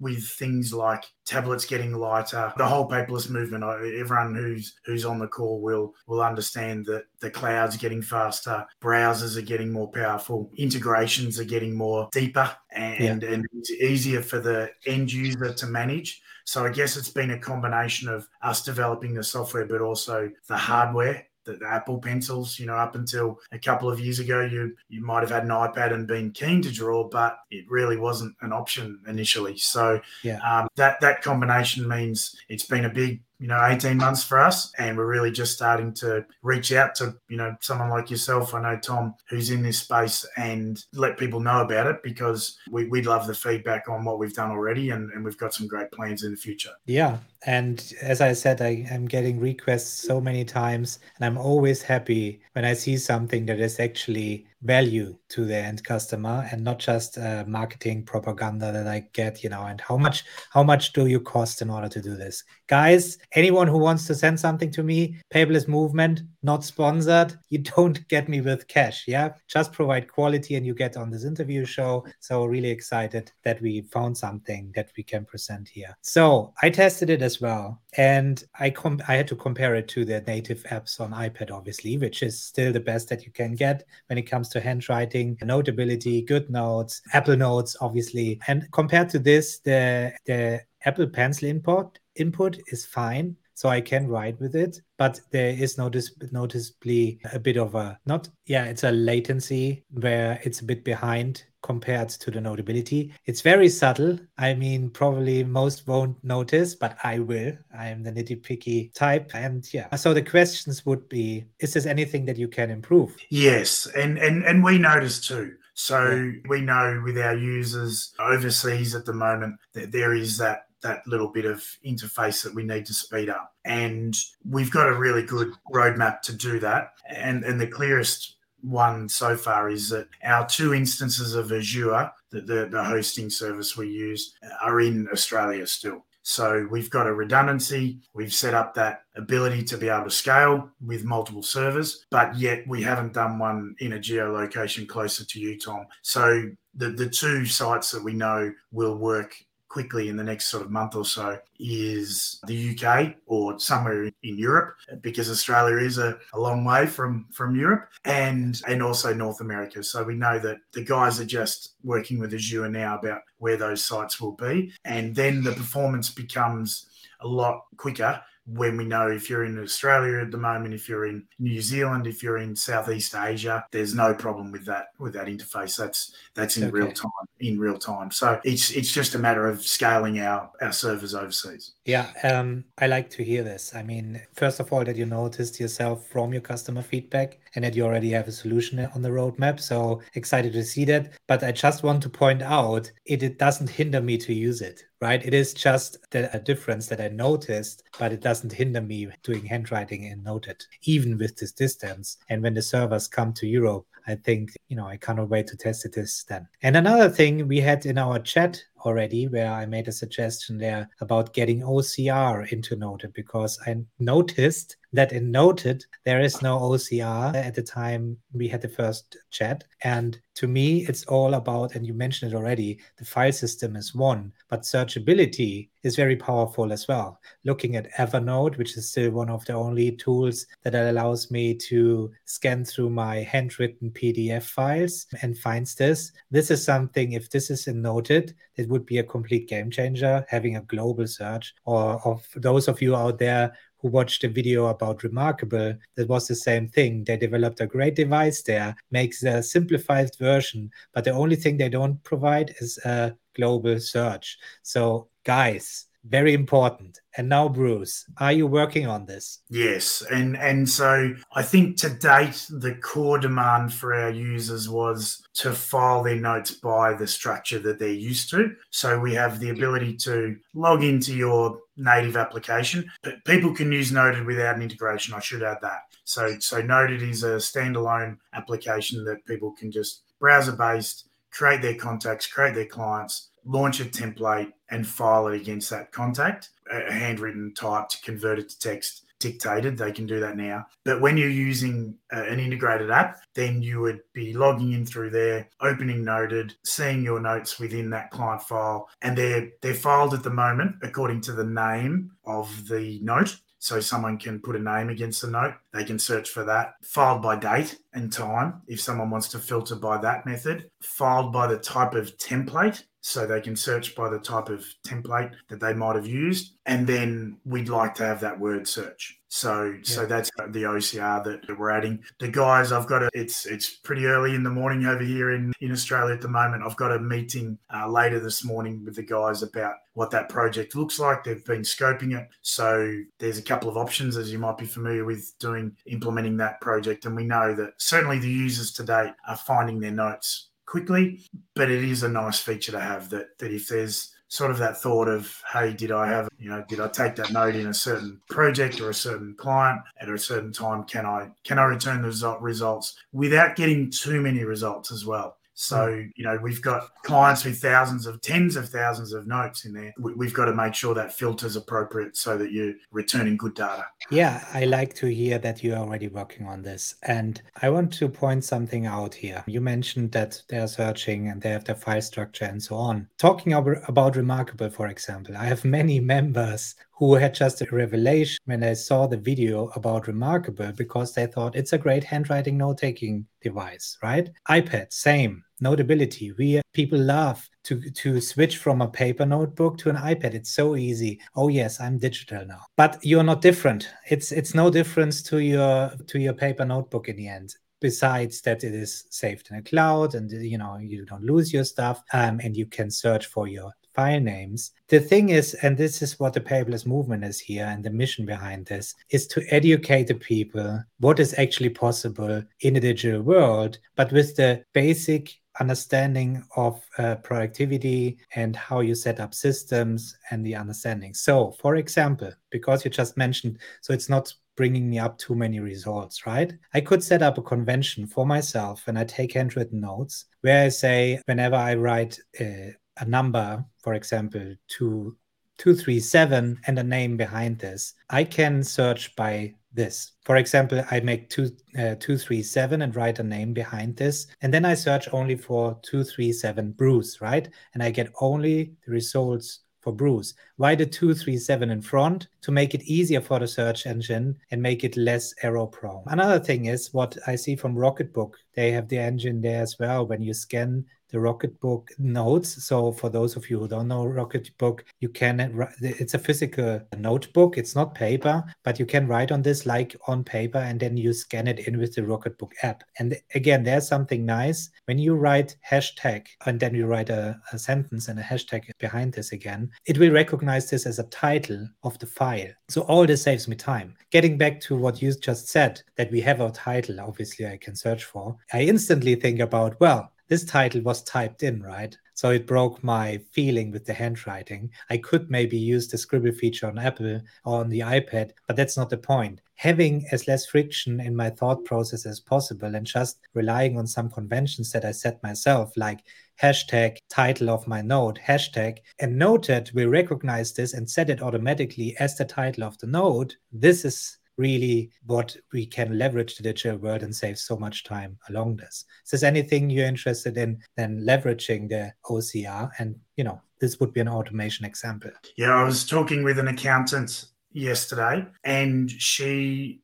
with 0.00 0.24
things 0.24 0.72
like 0.72 1.04
tablets 1.26 1.66
getting 1.66 1.92
lighter, 1.92 2.52
the 2.56 2.66
whole 2.66 2.88
paperless 2.88 3.28
movement. 3.28 3.62
Everyone 3.62 4.34
who's 4.34 4.74
who's 4.84 5.04
on 5.04 5.18
the 5.18 5.28
call 5.28 5.60
will 5.60 5.94
will 6.06 6.22
understand 6.22 6.86
that 6.86 7.04
the 7.20 7.30
cloud's 7.30 7.76
getting 7.76 8.02
faster, 8.02 8.66
browsers 8.82 9.36
are 9.36 9.42
getting 9.42 9.72
more 9.72 9.90
powerful, 9.90 10.50
integrations 10.56 11.38
are 11.38 11.44
getting 11.44 11.76
more 11.76 12.08
deeper, 12.12 12.50
and 12.72 13.22
yeah. 13.22 13.30
and 13.30 13.46
it's 13.54 13.70
easier 13.70 14.22
for 14.22 14.40
the 14.40 14.70
end 14.86 15.12
user 15.12 15.52
to 15.52 15.66
manage. 15.66 16.22
So 16.48 16.64
I 16.64 16.70
guess 16.70 16.96
it's 16.96 17.10
been 17.10 17.32
a 17.32 17.38
combination 17.38 18.08
of 18.08 18.26
us 18.40 18.64
developing 18.64 19.12
the 19.12 19.22
software, 19.22 19.66
but 19.66 19.82
also 19.82 20.30
the 20.46 20.56
hardware 20.56 21.26
the, 21.44 21.58
Apple 21.66 21.98
pencils. 21.98 22.58
You 22.58 22.64
know, 22.64 22.76
up 22.76 22.94
until 22.94 23.38
a 23.52 23.58
couple 23.58 23.90
of 23.90 24.00
years 24.00 24.18
ago, 24.18 24.40
you 24.40 24.74
you 24.88 25.04
might 25.04 25.20
have 25.20 25.28
had 25.28 25.42
an 25.42 25.50
iPad 25.50 25.92
and 25.92 26.06
been 26.06 26.30
keen 26.30 26.62
to 26.62 26.72
draw, 26.72 27.06
but 27.06 27.36
it 27.50 27.66
really 27.68 27.98
wasn't 27.98 28.34
an 28.40 28.54
option 28.54 28.98
initially. 29.06 29.58
So 29.58 30.00
yeah. 30.22 30.38
um, 30.38 30.68
that 30.76 30.98
that 31.02 31.20
combination 31.20 31.86
means 31.86 32.34
it's 32.48 32.64
been 32.64 32.86
a 32.86 32.90
big 32.90 33.20
you 33.38 33.46
know 33.46 33.64
18 33.64 33.96
months 33.96 34.24
for 34.24 34.38
us 34.38 34.72
and 34.78 34.96
we're 34.96 35.06
really 35.06 35.30
just 35.30 35.54
starting 35.54 35.92
to 35.94 36.24
reach 36.42 36.72
out 36.72 36.94
to 36.96 37.14
you 37.28 37.36
know 37.36 37.56
someone 37.60 37.90
like 37.90 38.10
yourself. 38.10 38.54
I 38.54 38.62
know 38.62 38.78
tom 38.78 39.14
who's 39.28 39.50
in 39.50 39.62
this 39.62 39.78
space 39.78 40.26
and 40.36 40.82
let 40.92 41.18
people 41.18 41.40
know 41.40 41.60
about 41.60 41.86
it 41.86 42.02
because 42.02 42.58
we, 42.70 42.86
we 42.86 43.02
love 43.02 43.26
the 43.26 43.34
feedback 43.34 43.88
on 43.88 44.04
what 44.04 44.18
we've 44.18 44.34
done 44.34 44.50
already 44.50 44.90
and, 44.90 45.10
and 45.12 45.24
we've 45.24 45.38
got 45.38 45.54
some 45.54 45.66
great 45.66 45.90
plans 45.92 46.24
in 46.24 46.30
the 46.30 46.36
future. 46.36 46.72
Yeah 46.86 47.18
and 47.46 47.92
as 48.02 48.20
i 48.20 48.32
said 48.32 48.60
I, 48.60 48.86
i'm 48.90 49.06
getting 49.06 49.38
requests 49.38 50.06
so 50.06 50.20
many 50.20 50.44
times 50.44 50.98
and 51.16 51.24
i'm 51.24 51.38
always 51.38 51.82
happy 51.82 52.40
when 52.52 52.64
i 52.64 52.74
see 52.74 52.96
something 52.96 53.46
that 53.46 53.60
is 53.60 53.78
actually 53.78 54.48
value 54.62 55.16
to 55.28 55.44
the 55.44 55.56
end 55.56 55.84
customer 55.84 56.48
and 56.50 56.64
not 56.64 56.78
just 56.78 57.16
uh, 57.16 57.44
marketing 57.46 58.04
propaganda 58.04 58.72
that 58.72 58.88
I 58.88 59.06
get, 59.12 59.44
you 59.44 59.50
know, 59.50 59.64
and 59.64 59.80
how 59.80 59.96
much 59.96 60.24
how 60.50 60.62
much 60.62 60.92
do 60.92 61.06
you 61.06 61.20
cost 61.20 61.62
in 61.62 61.70
order 61.70 61.88
to 61.88 62.02
do 62.02 62.16
this? 62.16 62.42
Guys, 62.66 63.18
anyone 63.32 63.68
who 63.68 63.78
wants 63.78 64.06
to 64.06 64.14
send 64.14 64.38
something 64.40 64.70
to 64.72 64.82
me, 64.82 65.16
paperless 65.32 65.68
movement, 65.68 66.22
not 66.42 66.64
sponsored, 66.64 67.38
you 67.48 67.58
don't 67.58 68.06
get 68.08 68.28
me 68.28 68.40
with 68.40 68.68
cash, 68.68 69.04
yeah? 69.06 69.30
Just 69.48 69.72
provide 69.72 70.08
quality 70.08 70.54
and 70.54 70.64
you 70.64 70.74
get 70.74 70.96
on 70.96 71.10
this 71.10 71.24
interview 71.24 71.64
show. 71.64 72.04
So 72.20 72.44
really 72.44 72.70
excited 72.70 73.32
that 73.44 73.60
we 73.60 73.82
found 73.82 74.16
something 74.16 74.72
that 74.74 74.90
we 74.96 75.02
can 75.02 75.24
present 75.24 75.68
here. 75.68 75.96
So, 76.02 76.52
I 76.62 76.70
tested 76.70 77.10
it 77.10 77.22
as 77.22 77.40
well 77.40 77.80
and 77.96 78.42
I 78.58 78.70
com- 78.70 79.02
I 79.08 79.14
had 79.14 79.28
to 79.28 79.36
compare 79.36 79.74
it 79.74 79.88
to 79.88 80.04
the 80.04 80.20
native 80.22 80.62
apps 80.64 81.00
on 81.00 81.12
iPad 81.12 81.50
obviously, 81.50 81.96
which 81.98 82.22
is 82.22 82.42
still 82.42 82.72
the 82.72 82.80
best 82.80 83.08
that 83.08 83.24
you 83.24 83.32
can 83.32 83.54
get 83.54 83.84
when 84.06 84.18
it 84.18 84.22
comes 84.22 84.48
to 84.50 84.60
handwriting, 84.60 85.36
Notability, 85.42 86.24
GoodNotes, 86.24 87.00
Apple 87.12 87.36
Notes, 87.36 87.76
obviously. 87.80 88.40
And 88.46 88.70
compared 88.72 89.08
to 89.10 89.18
this, 89.18 89.60
the 89.60 90.12
the 90.26 90.60
Apple 90.84 91.06
Pencil 91.08 91.48
input 91.48 91.98
input 92.16 92.58
is 92.68 92.84
fine 92.84 93.36
so 93.58 93.68
I 93.68 93.80
can 93.80 94.06
write 94.06 94.40
with 94.40 94.54
it. 94.54 94.80
But 94.98 95.20
there 95.32 95.50
is 95.50 95.78
notice 95.78 96.12
noticeably 96.30 97.18
a 97.32 97.40
bit 97.40 97.56
of 97.56 97.74
a 97.74 97.98
not 98.06 98.28
yeah, 98.46 98.66
it's 98.66 98.84
a 98.84 98.92
latency 98.92 99.82
where 99.90 100.40
it's 100.44 100.60
a 100.60 100.64
bit 100.64 100.84
behind 100.84 101.42
compared 101.64 102.08
to 102.08 102.30
the 102.30 102.40
notability. 102.40 103.12
It's 103.24 103.40
very 103.40 103.68
subtle. 103.68 104.16
I 104.38 104.54
mean, 104.54 104.90
probably 104.90 105.42
most 105.42 105.88
won't 105.88 106.22
notice, 106.22 106.76
but 106.76 106.96
I 107.02 107.18
will. 107.18 107.52
I 107.76 107.88
am 107.88 108.04
the 108.04 108.12
nitty 108.12 108.44
picky 108.44 108.92
type. 108.94 109.32
And 109.34 109.66
yeah. 109.74 109.92
So 109.96 110.14
the 110.14 110.22
questions 110.22 110.86
would 110.86 111.08
be 111.08 111.44
is 111.58 111.74
there 111.74 111.90
anything 111.90 112.26
that 112.26 112.36
you 112.36 112.46
can 112.46 112.70
improve? 112.70 113.16
Yes. 113.28 113.88
And 113.96 114.18
and 114.18 114.44
and 114.44 114.62
we 114.62 114.78
notice 114.78 115.20
too. 115.20 115.54
So 115.74 116.10
yeah. 116.10 116.32
we 116.48 116.60
know 116.60 117.02
with 117.04 117.18
our 117.18 117.36
users 117.36 118.12
overseas 118.20 118.94
at 118.94 119.04
the 119.04 119.12
moment 119.12 119.56
that 119.74 119.90
there 119.90 120.14
is 120.14 120.38
that 120.38 120.67
that 120.82 121.06
little 121.06 121.28
bit 121.28 121.44
of 121.44 121.64
interface 121.84 122.42
that 122.42 122.54
we 122.54 122.64
need 122.64 122.86
to 122.86 122.94
speed 122.94 123.28
up. 123.28 123.52
And 123.64 124.16
we've 124.48 124.70
got 124.70 124.88
a 124.88 124.98
really 124.98 125.22
good 125.22 125.52
roadmap 125.72 126.20
to 126.22 126.32
do 126.34 126.58
that. 126.60 126.92
And 127.08 127.44
and 127.44 127.60
the 127.60 127.66
clearest 127.66 128.36
one 128.60 129.08
so 129.08 129.36
far 129.36 129.70
is 129.70 129.88
that 129.90 130.08
our 130.24 130.46
two 130.46 130.74
instances 130.74 131.34
of 131.34 131.52
Azure, 131.52 132.10
the, 132.30 132.40
the, 132.40 132.68
the, 132.70 132.82
hosting 132.82 133.30
service 133.30 133.76
we 133.76 133.88
use, 133.88 134.34
are 134.60 134.80
in 134.80 135.08
Australia 135.12 135.66
still. 135.66 136.04
So 136.22 136.68
we've 136.70 136.90
got 136.90 137.06
a 137.06 137.14
redundancy. 137.14 138.00
We've 138.12 138.34
set 138.34 138.52
up 138.52 138.74
that 138.74 139.02
ability 139.16 139.64
to 139.64 139.78
be 139.78 139.88
able 139.88 140.04
to 140.04 140.10
scale 140.10 140.68
with 140.84 141.04
multiple 141.04 141.42
servers, 141.42 142.04
but 142.10 142.36
yet 142.36 142.64
we 142.68 142.82
haven't 142.82 143.14
done 143.14 143.38
one 143.38 143.74
in 143.78 143.94
a 143.94 143.98
geolocation 143.98 144.86
closer 144.86 145.24
to 145.24 145.40
you, 145.40 145.58
Tom. 145.58 145.86
So 146.02 146.50
the, 146.74 146.90
the 146.90 147.08
two 147.08 147.46
sites 147.46 147.90
that 147.92 148.04
we 148.04 148.12
know 148.12 148.52
will 148.72 148.96
work 148.96 149.34
quickly 149.68 150.08
in 150.08 150.16
the 150.16 150.24
next 150.24 150.46
sort 150.46 150.64
of 150.64 150.70
month 150.70 150.96
or 150.96 151.04
so 151.04 151.38
is 151.58 152.40
the 152.46 152.76
UK 152.76 153.16
or 153.26 153.58
somewhere 153.58 154.04
in 154.04 154.38
Europe 154.38 154.76
because 155.02 155.30
Australia 155.30 155.76
is 155.76 155.98
a, 155.98 156.18
a, 156.32 156.40
long 156.40 156.64
way 156.64 156.86
from 156.86 157.26
from 157.32 157.54
Europe 157.54 157.88
and 158.04 158.60
and 158.66 158.82
also 158.82 159.12
North 159.12 159.40
America. 159.40 159.82
So 159.82 160.02
we 160.02 160.14
know 160.14 160.38
that 160.38 160.58
the 160.72 160.84
guys 160.84 161.20
are 161.20 161.26
just 161.26 161.74
working 161.82 162.18
with 162.18 162.32
Azure 162.32 162.68
now 162.68 162.98
about 162.98 163.22
where 163.38 163.56
those 163.56 163.84
sites 163.84 164.20
will 164.20 164.32
be 164.32 164.72
and 164.84 165.14
then 165.14 165.42
the 165.42 165.52
performance 165.52 166.10
becomes 166.10 166.86
a 167.20 167.28
lot 167.28 167.62
quicker 167.76 168.22
when 168.50 168.76
we 168.76 168.84
know 168.84 169.08
if 169.08 169.28
you're 169.28 169.44
in 169.44 169.58
Australia 169.62 170.20
at 170.20 170.30
the 170.30 170.38
moment, 170.38 170.72
if 170.72 170.88
you're 170.88 171.06
in 171.06 171.26
New 171.38 171.60
Zealand, 171.60 172.06
if 172.06 172.22
you're 172.22 172.38
in 172.38 172.56
Southeast 172.56 173.14
Asia, 173.14 173.64
there's 173.70 173.94
no 173.94 174.14
problem 174.14 174.50
with 174.50 174.64
that 174.66 174.86
with 174.98 175.12
that 175.14 175.26
interface. 175.26 175.76
That's 175.76 176.14
that's 176.34 176.56
in 176.56 176.64
okay. 176.64 176.72
real 176.72 176.92
time 176.92 177.10
in 177.40 177.58
real 177.58 177.78
time. 177.78 178.10
So 178.10 178.40
it's 178.44 178.70
it's 178.70 178.92
just 178.92 179.14
a 179.14 179.18
matter 179.18 179.46
of 179.46 179.62
scaling 179.62 180.20
our 180.20 180.50
our 180.62 180.72
servers 180.72 181.14
overseas. 181.14 181.72
Yeah, 181.84 182.10
um, 182.22 182.64
I 182.78 182.86
like 182.86 183.10
to 183.10 183.24
hear 183.24 183.42
this. 183.42 183.74
I 183.74 183.82
mean, 183.82 184.20
first 184.34 184.60
of 184.60 184.72
all, 184.72 184.84
that 184.84 184.96
you 184.96 185.06
noticed 185.06 185.60
yourself 185.60 186.06
from 186.06 186.32
your 186.32 186.42
customer 186.42 186.82
feedback 186.82 187.38
and 187.54 187.64
that 187.64 187.74
you 187.74 187.84
already 187.84 188.10
have 188.10 188.28
a 188.28 188.32
solution 188.32 188.78
on 188.94 189.02
the 189.02 189.08
roadmap. 189.08 189.60
So 189.60 190.02
excited 190.14 190.52
to 190.52 190.64
see 190.64 190.84
that. 190.86 191.12
But 191.26 191.42
I 191.42 191.52
just 191.52 191.82
want 191.82 192.02
to 192.02 192.10
point 192.10 192.42
out 192.42 192.90
it, 193.04 193.22
it 193.22 193.38
doesn't 193.38 193.70
hinder 193.70 194.00
me 194.00 194.18
to 194.18 194.34
use 194.34 194.60
it 194.60 194.84
right? 195.00 195.24
It 195.24 195.34
is 195.34 195.54
just 195.54 195.98
the, 196.10 196.34
a 196.34 196.40
difference 196.40 196.86
that 196.88 197.00
I 197.00 197.08
noticed, 197.08 197.84
but 197.98 198.12
it 198.12 198.20
doesn't 198.20 198.52
hinder 198.52 198.80
me 198.80 199.08
doing 199.22 199.44
handwriting 199.44 200.04
in 200.04 200.22
Notud, 200.22 200.60
even 200.82 201.18
with 201.18 201.36
this 201.36 201.52
distance. 201.52 202.18
And 202.28 202.42
when 202.42 202.54
the 202.54 202.62
servers 202.62 203.06
come 203.06 203.32
to 203.34 203.46
Europe, 203.46 203.86
I 204.06 204.14
think, 204.14 204.52
you 204.68 204.76
know, 204.76 204.86
I 204.86 204.96
cannot 204.96 205.28
wait 205.28 205.46
to 205.48 205.56
test 205.56 205.84
it 205.84 205.92
this 205.92 206.24
then. 206.24 206.48
And 206.62 206.76
another 206.76 207.10
thing 207.10 207.46
we 207.46 207.60
had 207.60 207.84
in 207.84 207.98
our 207.98 208.18
chat 208.18 208.62
already 208.84 209.28
where 209.28 209.52
I 209.52 209.66
made 209.66 209.86
a 209.86 209.92
suggestion 209.92 210.56
there 210.56 210.88
about 211.00 211.34
getting 211.34 211.60
OCR 211.60 212.50
into 212.50 212.76
Notud 212.76 213.12
because 213.12 213.58
I 213.66 213.76
noticed 213.98 214.76
that 214.92 215.12
in 215.12 215.32
Notud, 215.32 215.82
there 216.04 216.20
is 216.20 216.40
no 216.42 216.58
OCR 216.58 217.34
at 217.34 217.54
the 217.54 217.62
time 217.62 218.16
we 218.32 218.48
had 218.48 218.62
the 218.62 218.68
first 218.68 219.16
chat. 219.30 219.64
And 219.82 220.18
to 220.36 220.46
me, 220.46 220.86
it's 220.86 221.04
all 221.04 221.34
about, 221.34 221.74
and 221.74 221.86
you 221.86 221.92
mentioned 221.92 222.32
it 222.32 222.36
already, 222.36 222.80
the 222.96 223.04
file 223.04 223.32
system 223.32 223.76
is 223.76 223.94
one, 223.94 224.32
but 224.48 224.62
searchability 224.62 225.68
is 225.82 225.96
very 225.96 226.16
powerful 226.16 226.72
as 226.72 226.88
well. 226.88 227.20
Looking 227.44 227.76
at 227.76 227.92
Evernote, 227.92 228.56
which 228.56 228.76
is 228.76 228.90
still 228.90 229.10
one 229.10 229.30
of 229.30 229.44
the 229.44 229.52
only 229.52 229.92
tools 229.92 230.46
that 230.62 230.74
allows 230.74 231.30
me 231.30 231.54
to 231.54 232.10
scan 232.24 232.64
through 232.64 232.90
my 232.90 233.16
handwritten 233.16 233.90
PDF 233.90 234.44
files 234.44 235.06
and 235.22 235.38
finds 235.38 235.74
this. 235.74 236.12
This 236.30 236.50
is 236.50 236.64
something, 236.64 237.12
if 237.12 237.30
this 237.30 237.50
is 237.50 237.66
in 237.66 237.82
Notud, 237.82 238.32
it 238.56 238.68
would 238.68 238.86
be 238.86 238.98
a 238.98 239.04
complete 239.04 239.48
game 239.48 239.70
changer 239.70 240.24
having 240.28 240.56
a 240.56 240.62
global 240.62 241.06
search. 241.06 241.54
Or 241.64 242.00
of 242.06 242.26
those 242.36 242.68
of 242.68 242.82
you 242.82 242.96
out 242.96 243.18
there 243.18 243.52
who 243.80 243.88
watched 243.88 244.24
a 244.24 244.28
video 244.28 244.66
about 244.66 245.00
reMarkable 245.00 245.78
that 245.96 246.08
was 246.08 246.26
the 246.26 246.34
same 246.34 246.68
thing. 246.68 247.04
They 247.04 247.16
developed 247.16 247.60
a 247.60 247.66
great 247.66 247.94
device 247.94 248.42
there, 248.42 248.76
makes 248.90 249.22
a 249.22 249.42
simplified 249.42 250.10
version, 250.18 250.70
but 250.92 251.04
the 251.04 251.12
only 251.12 251.36
thing 251.36 251.56
they 251.56 251.68
don't 251.68 252.02
provide 252.04 252.54
is 252.60 252.78
a 252.84 253.14
global 253.34 253.78
search. 253.78 254.38
So, 254.62 255.08
guys, 255.24 255.86
very 256.04 256.32
important. 256.32 257.00
And 257.16 257.28
now, 257.28 257.48
Bruce, 257.48 258.06
are 258.18 258.32
you 258.32 258.46
working 258.46 258.86
on 258.86 259.04
this? 259.06 259.40
Yes, 259.48 260.02
and 260.10 260.36
and 260.36 260.68
so 260.68 261.14
I 261.34 261.42
think 261.42 261.76
to 261.78 261.90
date 261.90 262.46
the 262.48 262.76
core 262.76 263.18
demand 263.18 263.74
for 263.74 263.92
our 263.92 264.10
users 264.10 264.68
was 264.68 265.22
to 265.34 265.52
file 265.52 266.02
their 266.02 266.16
notes 266.16 266.52
by 266.52 266.94
the 266.94 267.06
structure 267.06 267.58
that 267.60 267.78
they're 267.78 267.88
used 267.88 268.30
to. 268.30 268.54
So 268.70 268.98
we 268.98 269.14
have 269.14 269.40
the 269.40 269.50
ability 269.50 269.96
to 269.96 270.36
log 270.54 270.84
into 270.84 271.14
your 271.14 271.58
native 271.78 272.16
application, 272.16 272.90
but 273.02 273.24
people 273.24 273.54
can 273.54 273.72
use 273.72 273.92
Notud 273.92 274.26
without 274.26 274.56
an 274.56 274.62
integration. 274.62 275.14
I 275.14 275.20
should 275.20 275.42
add 275.42 275.58
that. 275.62 275.82
So 276.04 276.38
so 276.40 276.62
Notud 276.62 277.02
is 277.02 277.22
a 277.22 277.36
standalone 277.36 278.18
application 278.34 279.04
that 279.04 279.24
people 279.26 279.52
can 279.52 279.70
just 279.70 280.02
browser 280.20 280.52
based 280.52 281.08
create 281.30 281.62
their 281.62 281.74
contacts, 281.74 282.26
create 282.26 282.54
their 282.54 282.66
clients, 282.66 283.30
launch 283.44 283.80
a 283.80 283.84
template 283.84 284.52
and 284.70 284.86
file 284.86 285.28
it 285.28 285.40
against 285.40 285.70
that 285.70 285.92
contact, 285.92 286.50
a 286.70 286.92
handwritten 286.92 287.54
type 287.54 287.88
to 287.88 288.00
convert 288.02 288.38
it 288.38 288.48
to 288.48 288.58
text 288.58 289.04
dictated. 289.18 289.76
They 289.76 289.92
can 289.92 290.06
do 290.06 290.20
that 290.20 290.36
now. 290.36 290.66
But 290.84 291.00
when 291.00 291.16
you're 291.16 291.28
using 291.28 291.96
uh, 292.12 292.22
an 292.22 292.40
integrated 292.40 292.90
app, 292.90 293.18
then 293.34 293.62
you 293.62 293.80
would 293.80 294.00
be 294.12 294.32
logging 294.32 294.72
in 294.72 294.86
through 294.86 295.10
there, 295.10 295.48
opening 295.60 296.04
Notud, 296.04 296.54
seeing 296.64 297.02
your 297.02 297.20
notes 297.20 297.58
within 297.58 297.90
that 297.90 298.10
client 298.10 298.42
file, 298.42 298.88
and 299.02 299.16
they're 299.16 299.50
they're 299.62 299.74
filed 299.74 300.14
at 300.14 300.22
the 300.22 300.30
moment 300.30 300.76
according 300.82 301.20
to 301.22 301.32
the 301.32 301.44
name 301.44 302.10
of 302.24 302.68
the 302.68 302.98
note. 303.02 303.36
So 303.60 303.80
someone 303.80 304.18
can 304.18 304.38
put 304.38 304.54
a 304.54 304.60
name 304.60 304.88
against 304.88 305.20
the 305.20 305.28
note. 305.28 305.54
They 305.72 305.84
can 305.84 305.98
search 305.98 306.30
for 306.30 306.44
that. 306.44 306.74
Filed 306.82 307.22
by 307.22 307.36
date 307.36 307.76
and 307.92 308.12
time, 308.12 308.62
if 308.68 308.80
someone 308.80 309.10
wants 309.10 309.28
to 309.28 309.38
filter 309.40 309.74
by 309.74 309.98
that 309.98 310.26
method. 310.26 310.70
Filed 310.80 311.32
by 311.32 311.48
the 311.48 311.58
type 311.58 311.94
of 311.94 312.16
template 312.18 312.84
so 313.00 313.26
they 313.26 313.40
can 313.40 313.56
search 313.56 313.94
by 313.94 314.08
the 314.08 314.18
type 314.18 314.48
of 314.48 314.64
template 314.86 315.32
that 315.48 315.60
they 315.60 315.72
might 315.72 315.96
have 315.96 316.06
used. 316.06 316.54
And 316.66 316.86
then 316.86 317.38
we'd 317.44 317.68
like 317.68 317.94
to 317.96 318.04
have 318.04 318.20
that 318.20 318.38
word 318.38 318.66
search. 318.66 319.18
So 319.28 319.74
yeah. 319.76 319.80
so 319.82 320.06
that's 320.06 320.30
the 320.48 320.62
ocr 320.62 321.24
that 321.24 321.58
we're 321.58 321.70
adding. 321.70 322.02
The 322.18 322.28
guys 322.28 322.72
i've 322.72 322.86
got 322.86 323.02
a 323.02 323.10
it's 323.12 323.44
it's 323.44 323.68
pretty 323.68 324.06
early 324.06 324.34
in 324.34 324.42
the 324.42 324.50
morning 324.50 324.86
over 324.86 325.04
here 325.04 325.32
in 325.32 325.52
in 325.60 325.70
australia 325.70 326.14
at 326.14 326.22
the 326.22 326.28
moment. 326.28 326.62
I've 326.64 326.76
got 326.76 326.92
a 326.92 326.98
meeting 326.98 327.58
uh, 327.74 327.88
later 327.90 328.20
this 328.20 328.42
morning 328.42 328.84
with 328.84 328.96
the 328.96 329.02
guys 329.02 329.42
about 329.42 329.74
what 329.92 330.10
that 330.12 330.30
project 330.30 330.74
looks 330.74 330.98
like. 330.98 331.24
They've 331.24 331.44
been 331.44 331.62
scoping 331.62 332.18
it. 332.18 332.28
So 332.40 332.90
there's 333.18 333.38
a 333.38 333.42
couple 333.42 333.68
of 333.68 333.76
options 333.76 334.16
as 334.16 334.32
you 334.32 334.38
might 334.38 334.56
be 334.56 334.64
familiar 334.64 335.04
with 335.04 335.34
doing 335.38 335.76
implementing 335.86 336.36
that 336.38 336.60
project. 336.60 337.04
And 337.04 337.14
we 337.14 337.24
know 337.24 337.54
that 337.54 337.72
certainly 337.78 338.18
the 338.18 338.30
users 338.30 338.72
today 338.72 339.12
are 339.26 339.36
finding 339.36 339.80
their 339.80 339.90
notes 339.90 340.48
quickly. 340.68 341.20
But 341.54 341.70
it 341.70 341.82
is 341.82 342.02
a 342.02 342.08
nice 342.08 342.38
feature 342.38 342.72
to 342.72 342.80
have 342.80 343.10
that 343.10 343.38
that 343.38 343.52
if 343.52 343.68
there's 343.68 344.14
sort 344.28 344.50
of 344.50 344.58
that 344.58 344.76
thought 344.76 345.08
of, 345.08 345.34
hey, 345.52 345.72
did 345.72 345.90
I 345.90 346.06
have, 346.06 346.28
you 346.38 346.50
know, 346.50 346.62
did 346.68 346.80
I 346.80 346.88
take 346.88 347.16
that 347.16 347.32
note 347.32 347.54
in 347.54 347.66
a 347.66 347.74
certain 347.74 348.20
project 348.28 348.78
or 348.80 348.90
a 348.90 348.94
certain 348.94 349.34
client 349.34 349.80
at 350.00 350.10
a 350.10 350.18
certain 350.18 350.52
time? 350.52 350.84
Can 350.84 351.06
I 351.06 351.30
can 351.44 351.58
I 351.58 351.64
return 351.64 352.02
the 352.02 352.08
result, 352.08 352.40
results 352.40 352.96
without 353.12 353.56
getting 353.56 353.90
too 353.90 354.20
many 354.20 354.44
results 354.44 354.92
as 354.92 355.04
well? 355.04 355.37
So, 355.60 356.04
you 356.14 356.24
know, 356.24 356.38
we've 356.40 356.62
got 356.62 356.88
clients 357.02 357.44
with 357.44 357.60
thousands 357.60 358.06
of 358.06 358.20
tens 358.20 358.54
of 358.54 358.68
thousands 358.68 359.12
of 359.12 359.26
notes 359.26 359.64
in 359.64 359.72
there. 359.72 359.92
We've 359.98 360.32
got 360.32 360.44
to 360.44 360.54
make 360.54 360.72
sure 360.72 360.94
that 360.94 361.12
filter's 361.12 361.56
appropriate 361.56 362.16
so 362.16 362.38
that 362.38 362.52
you're 362.52 362.74
returning 362.92 363.36
good 363.36 363.54
data. 363.54 363.84
Yeah, 364.08 364.46
I 364.54 364.66
like 364.66 364.94
to 364.94 365.08
hear 365.08 365.36
that 365.38 365.64
you're 365.64 365.76
already 365.76 366.06
working 366.06 366.46
on 366.46 366.62
this. 366.62 366.94
And 367.02 367.42
I 367.60 367.70
want 367.70 367.92
to 367.94 368.08
point 368.08 368.44
something 368.44 368.86
out 368.86 369.12
here. 369.12 369.42
You 369.48 369.60
mentioned 369.60 370.12
that 370.12 370.40
they're 370.48 370.68
searching 370.68 371.26
and 371.26 371.42
they 371.42 371.50
have 371.50 371.64
their 371.64 371.74
file 371.74 372.02
structure 372.02 372.44
and 372.44 372.62
so 372.62 372.76
on. 372.76 373.08
Talking 373.18 373.54
about 373.54 374.14
reMarkable, 374.14 374.72
for 374.72 374.86
example, 374.86 375.36
I 375.36 375.46
have 375.46 375.64
many 375.64 375.98
members 376.16 376.76
who 376.92 377.14
had 377.14 377.34
just 377.34 377.62
a 377.62 377.66
revelation 377.72 378.38
when 378.44 378.60
they 378.60 378.74
saw 378.74 379.08
the 379.08 379.16
video 379.16 379.72
about 379.74 380.04
reMarkable 380.04 380.76
because 380.76 381.14
they 381.14 381.26
thought 381.26 381.56
it's 381.56 381.72
a 381.72 381.78
great 381.78 382.04
handwriting 382.04 382.58
note 382.58 382.78
taking 382.78 383.26
device, 383.42 383.98
right? 384.02 384.30
iPad, 384.48 384.92
same. 384.92 385.44
Notability. 385.60 386.32
We 386.32 386.60
people 386.72 386.98
love 386.98 387.48
to 387.64 387.90
to 387.90 388.20
switch 388.20 388.58
from 388.58 388.82
a 388.82 388.88
paper 388.88 389.26
notebook 389.26 389.78
to 389.78 389.90
an 389.90 389.96
iPad. 389.96 390.34
It's 390.34 390.54
so 390.54 390.76
easy. 390.76 391.20
Oh 391.34 391.48
yes, 391.48 391.80
I'm 391.80 391.98
digital 391.98 392.46
now. 392.46 392.60
But 392.76 392.98
you're 393.02 393.24
not 393.24 393.42
different. 393.42 393.90
It's 394.08 394.32
it's 394.32 394.54
no 394.54 394.70
difference 394.70 395.22
to 395.24 395.38
your 395.38 395.92
to 396.06 396.18
your 396.18 396.34
paper 396.34 396.64
notebook 396.64 397.08
in 397.08 397.16
the 397.16 397.28
end 397.28 397.54
besides 397.80 398.40
that 398.40 398.64
it 398.64 398.74
is 398.74 399.04
saved 399.10 399.48
in 399.52 399.56
a 399.56 399.62
cloud 399.62 400.16
and 400.16 400.30
you 400.32 400.58
know 400.58 400.78
you 400.78 401.04
don't 401.04 401.22
lose 401.22 401.52
your 401.52 401.62
stuff 401.62 402.02
um, 402.12 402.40
and 402.42 402.56
you 402.56 402.66
can 402.66 402.90
search 402.90 403.26
for 403.26 403.46
your 403.46 403.72
file 403.98 404.20
names. 404.20 404.70
The 404.88 405.00
thing 405.00 405.30
is, 405.30 405.54
and 405.54 405.76
this 405.76 406.02
is 406.02 406.20
what 406.20 406.32
the 406.32 406.40
paperless 406.40 406.86
movement 406.86 407.24
is 407.24 407.40
here, 407.40 407.66
and 407.66 407.82
the 407.82 407.90
mission 407.90 408.24
behind 408.24 408.66
this 408.66 408.94
is 409.10 409.26
to 409.28 409.42
educate 409.50 410.06
the 410.06 410.14
people 410.14 410.84
what 411.00 411.18
is 411.18 411.34
actually 411.36 411.70
possible 411.70 412.40
in 412.60 412.76
a 412.76 412.80
digital 412.80 413.22
world, 413.22 413.80
but 413.96 414.12
with 414.12 414.36
the 414.36 414.62
basic 414.72 415.34
understanding 415.60 416.42
of 416.56 416.80
uh, 416.98 417.16
productivity 417.16 418.18
and 418.34 418.54
how 418.54 418.80
you 418.80 418.94
set 418.94 419.20
up 419.20 419.34
systems 419.34 420.16
and 420.30 420.44
the 420.44 420.54
understanding. 420.54 421.14
So, 421.14 421.52
for 421.60 421.76
example, 421.76 422.32
because 422.50 422.84
you 422.84 422.90
just 422.90 423.16
mentioned, 423.16 423.58
so 423.80 423.92
it's 423.92 424.08
not 424.08 424.32
bringing 424.56 424.90
me 424.90 424.98
up 424.98 425.16
too 425.18 425.34
many 425.34 425.60
results, 425.60 426.26
right? 426.26 426.52
I 426.74 426.80
could 426.80 427.02
set 427.02 427.22
up 427.22 427.38
a 427.38 427.42
convention 427.42 428.06
for 428.06 428.26
myself 428.26 428.82
and 428.88 428.98
I 428.98 429.04
take 429.04 429.34
handwritten 429.34 429.80
notes 429.80 430.24
where 430.40 430.64
I 430.64 430.68
say, 430.68 431.20
whenever 431.26 431.56
I 431.56 431.74
write 431.74 432.18
uh, 432.40 432.72
a 433.00 433.04
number, 433.06 433.64
for 433.78 433.94
example, 433.94 434.54
two, 434.66 435.16
237 435.58 436.60
and 436.66 436.78
a 436.78 436.82
name 436.82 437.16
behind 437.16 437.58
this, 437.58 437.94
I 438.10 438.24
can 438.24 438.64
search 438.64 439.14
by 439.16 439.54
this. 439.72 440.12
For 440.24 440.36
example, 440.36 440.82
I 440.90 441.00
make 441.00 441.28
two, 441.28 441.50
uh, 441.76 441.94
237 442.00 442.82
and 442.82 442.96
write 442.96 443.18
a 443.18 443.22
name 443.22 443.52
behind 443.52 443.96
this. 443.96 444.26
And 444.40 444.52
then 444.52 444.64
I 444.64 444.74
search 444.74 445.08
only 445.12 445.36
for 445.36 445.78
237 445.82 446.72
Bruce, 446.72 447.20
right? 447.20 447.48
And 447.74 447.82
I 447.82 447.90
get 447.90 448.12
only 448.20 448.72
the 448.86 448.92
results 448.92 449.60
for 449.80 449.92
Bruce. 449.92 450.34
Why 450.56 450.74
the 450.74 450.86
237 450.86 451.70
in 451.70 451.80
front? 451.80 452.28
To 452.42 452.50
make 452.50 452.74
it 452.74 452.82
easier 452.82 453.20
for 453.20 453.38
the 453.38 453.46
search 453.46 453.86
engine 453.86 454.36
and 454.50 454.60
make 454.60 454.84
it 454.84 454.96
less 454.96 455.34
error 455.42 455.66
prone. 455.66 456.02
Another 456.06 456.40
thing 456.40 456.66
is 456.66 456.92
what 456.92 457.16
I 457.26 457.36
see 457.36 457.56
from 457.56 457.76
Rocketbook. 457.76 458.34
They 458.54 458.72
have 458.72 458.88
the 458.88 458.98
engine 458.98 459.40
there 459.40 459.62
as 459.62 459.78
well. 459.78 460.06
When 460.06 460.22
you 460.22 460.34
scan 460.34 460.84
the 461.10 461.18
Rocketbook 461.18 461.88
notes. 461.98 462.64
So 462.64 462.92
for 462.92 463.08
those 463.08 463.36
of 463.36 463.48
you 463.50 463.58
who 463.58 463.68
don't 463.68 463.88
know 463.88 464.04
Rocketbook, 464.04 464.80
you 465.00 465.08
can 465.08 465.66
it's 465.80 466.14
a 466.14 466.18
physical 466.18 466.80
notebook. 466.96 467.58
It's 467.58 467.74
not 467.74 467.94
paper, 467.94 468.44
but 468.64 468.78
you 468.78 468.86
can 468.86 469.06
write 469.06 469.32
on 469.32 469.42
this 469.42 469.66
like 469.66 469.96
on 470.06 470.24
paper, 470.24 470.58
and 470.58 470.78
then 470.78 470.96
you 470.96 471.12
scan 471.12 471.48
it 471.48 471.60
in 471.60 471.78
with 471.78 471.94
the 471.94 472.02
Rocketbook 472.02 472.52
app. 472.62 472.84
And 472.98 473.16
again, 473.34 473.62
there's 473.62 473.88
something 473.88 474.24
nice 474.24 474.70
when 474.86 474.98
you 474.98 475.14
write 475.14 475.56
hashtag 475.68 476.26
and 476.46 476.58
then 476.58 476.74
you 476.74 476.86
write 476.86 477.10
a, 477.10 477.40
a 477.52 477.58
sentence 477.58 478.08
and 478.08 478.18
a 478.18 478.22
hashtag 478.22 478.70
behind 478.78 479.12
this 479.12 479.32
again. 479.32 479.70
It 479.86 479.98
will 479.98 480.12
recognize 480.12 480.70
this 480.70 480.86
as 480.86 480.98
a 480.98 481.04
title 481.04 481.68
of 481.82 481.98
the 481.98 482.06
file. 482.06 482.50
So 482.68 482.82
all 482.82 483.06
this 483.06 483.22
saves 483.22 483.48
me 483.48 483.56
time. 483.56 483.96
Getting 484.10 484.38
back 484.38 484.60
to 484.62 484.76
what 484.76 485.02
you 485.02 485.12
just 485.14 485.48
said, 485.48 485.82
that 485.96 486.10
we 486.10 486.20
have 486.20 486.40
a 486.40 486.50
title, 486.50 487.00
obviously 487.00 487.46
I 487.46 487.56
can 487.56 487.74
search 487.74 488.04
for. 488.04 488.36
I 488.52 488.62
instantly 488.62 489.14
think 489.14 489.40
about 489.40 489.78
well 489.80 490.12
this 490.28 490.44
title 490.44 490.82
was 490.82 491.02
typed 491.02 491.42
in, 491.42 491.62
right? 491.62 491.96
So 492.14 492.30
it 492.30 492.46
broke 492.46 492.82
my 492.82 493.20
feeling 493.30 493.70
with 493.70 493.86
the 493.86 493.92
handwriting. 493.92 494.70
I 494.90 494.98
could 494.98 495.30
maybe 495.30 495.56
use 495.56 495.88
the 495.88 495.96
scribble 495.96 496.32
feature 496.32 496.66
on 496.66 496.78
Apple 496.78 497.20
or 497.44 497.60
on 497.60 497.68
the 497.68 497.80
iPad, 497.80 498.32
but 498.46 498.56
that's 498.56 498.76
not 498.76 498.90
the 498.90 498.98
point. 498.98 499.40
Having 499.54 500.06
as 500.12 500.26
less 500.26 500.46
friction 500.46 501.00
in 501.00 501.14
my 501.14 501.30
thought 501.30 501.64
process 501.64 502.06
as 502.06 502.20
possible 502.20 502.74
and 502.74 502.86
just 502.86 503.20
relying 503.34 503.78
on 503.78 503.86
some 503.86 504.10
conventions 504.10 504.72
that 504.72 504.84
I 504.84 504.90
set 504.90 505.22
myself, 505.22 505.76
like 505.76 506.00
hashtag 506.42 506.98
title 507.08 507.50
of 507.50 507.66
my 507.66 507.82
note, 507.82 508.18
hashtag, 508.24 508.78
and 508.98 509.20
Notud 509.20 509.72
will 509.72 509.88
recognize 509.88 510.52
this 510.52 510.74
and 510.74 510.88
set 510.88 511.10
it 511.10 511.22
automatically 511.22 511.96
as 511.98 512.16
the 512.16 512.24
title 512.24 512.64
of 512.64 512.78
the 512.78 512.86
note. 512.86 513.36
This 513.52 513.84
is 513.84 514.17
really 514.38 514.90
what 515.04 515.36
we 515.52 515.66
can 515.66 515.98
leverage 515.98 516.36
the 516.36 516.42
digital 516.42 516.78
world 516.78 517.02
and 517.02 517.14
save 517.14 517.38
so 517.38 517.56
much 517.56 517.84
time 517.84 518.16
along 518.28 518.56
this. 518.56 518.84
Is 519.12 519.20
there 519.20 519.30
anything 519.30 519.68
you're 519.68 519.86
interested 519.86 520.36
in 520.38 520.60
then 520.76 521.00
leveraging 521.00 521.68
the 521.68 521.92
OCR? 522.06 522.70
And, 522.78 522.96
you 523.16 523.24
know, 523.24 523.40
this 523.60 523.80
would 523.80 523.92
be 523.92 524.00
an 524.00 524.08
automation 524.08 524.64
example. 524.64 525.10
Yeah, 525.36 525.54
I 525.54 525.64
was 525.64 525.84
talking 525.84 526.22
with 526.22 526.38
an 526.38 526.48
accountant 526.48 527.26
yesterday 527.52 528.24
and 528.44 528.90
she 528.90 529.80